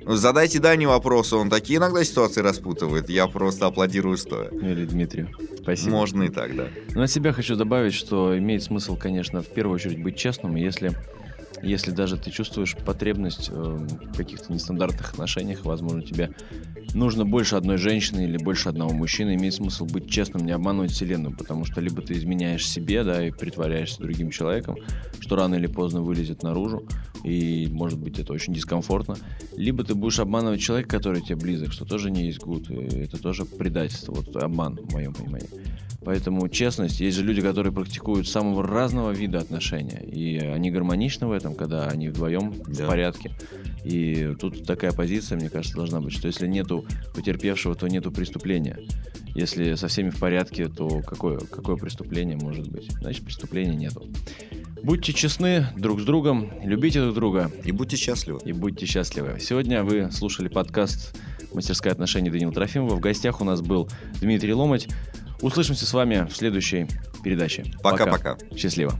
[0.05, 4.49] Задайте Дане вопросы, он такие иногда ситуации распутывает, я просто аплодирую стоя.
[4.49, 5.30] Или Дмитрию.
[5.62, 5.91] Спасибо.
[5.91, 6.68] Можно и так, да.
[6.95, 10.91] Но от себя хочу добавить, что имеет смысл, конечно, в первую очередь быть честным, если,
[11.64, 16.32] если даже ты чувствуешь потребность э, в каких-то нестандартных отношениях, возможно, тебе
[16.93, 21.36] нужно больше одной женщины или больше одного мужчины, имеет смысл быть честным, не обманывать вселенную,
[21.36, 24.78] потому что либо ты изменяешь себе, да, и притворяешься другим человеком,
[25.20, 26.84] что рано или поздно вылезет наружу,
[27.24, 29.16] и, может быть, это очень дискомфортно,
[29.55, 33.45] либо ты будешь обманывать человека, который тебе близок, что тоже не есть и это тоже
[33.45, 35.49] предательство, вот обман, в моем понимании.
[36.03, 41.32] Поэтому честность, есть же люди, которые практикуют самого разного вида отношения, и они гармоничны в
[41.32, 42.86] этом, когда они вдвоем Да.
[42.86, 43.32] в порядке.
[43.84, 46.86] И тут такая позиция, мне кажется, должна быть, что если нету
[47.16, 48.80] потерпевшего, то нету преступления.
[49.34, 52.91] Если со всеми в порядке, то какое, какое преступление может быть?
[52.99, 54.06] Значит, преступления нету.
[54.84, 58.39] Будьте честны друг с другом, любите друг друга И будьте счастливы.
[58.43, 59.38] и будьте счастливы.
[59.39, 61.18] Сегодня вы слушали подкаст
[61.54, 62.95] «Мастерская отношений» Данила Трофимова.
[62.95, 63.89] В гостях у нас был
[64.22, 64.88] Дмитрий Ломать.
[65.41, 66.88] Услышимся с вами в следующей
[67.24, 67.66] передаче.
[67.84, 68.38] Пока-пока.
[68.56, 68.99] Счастливо.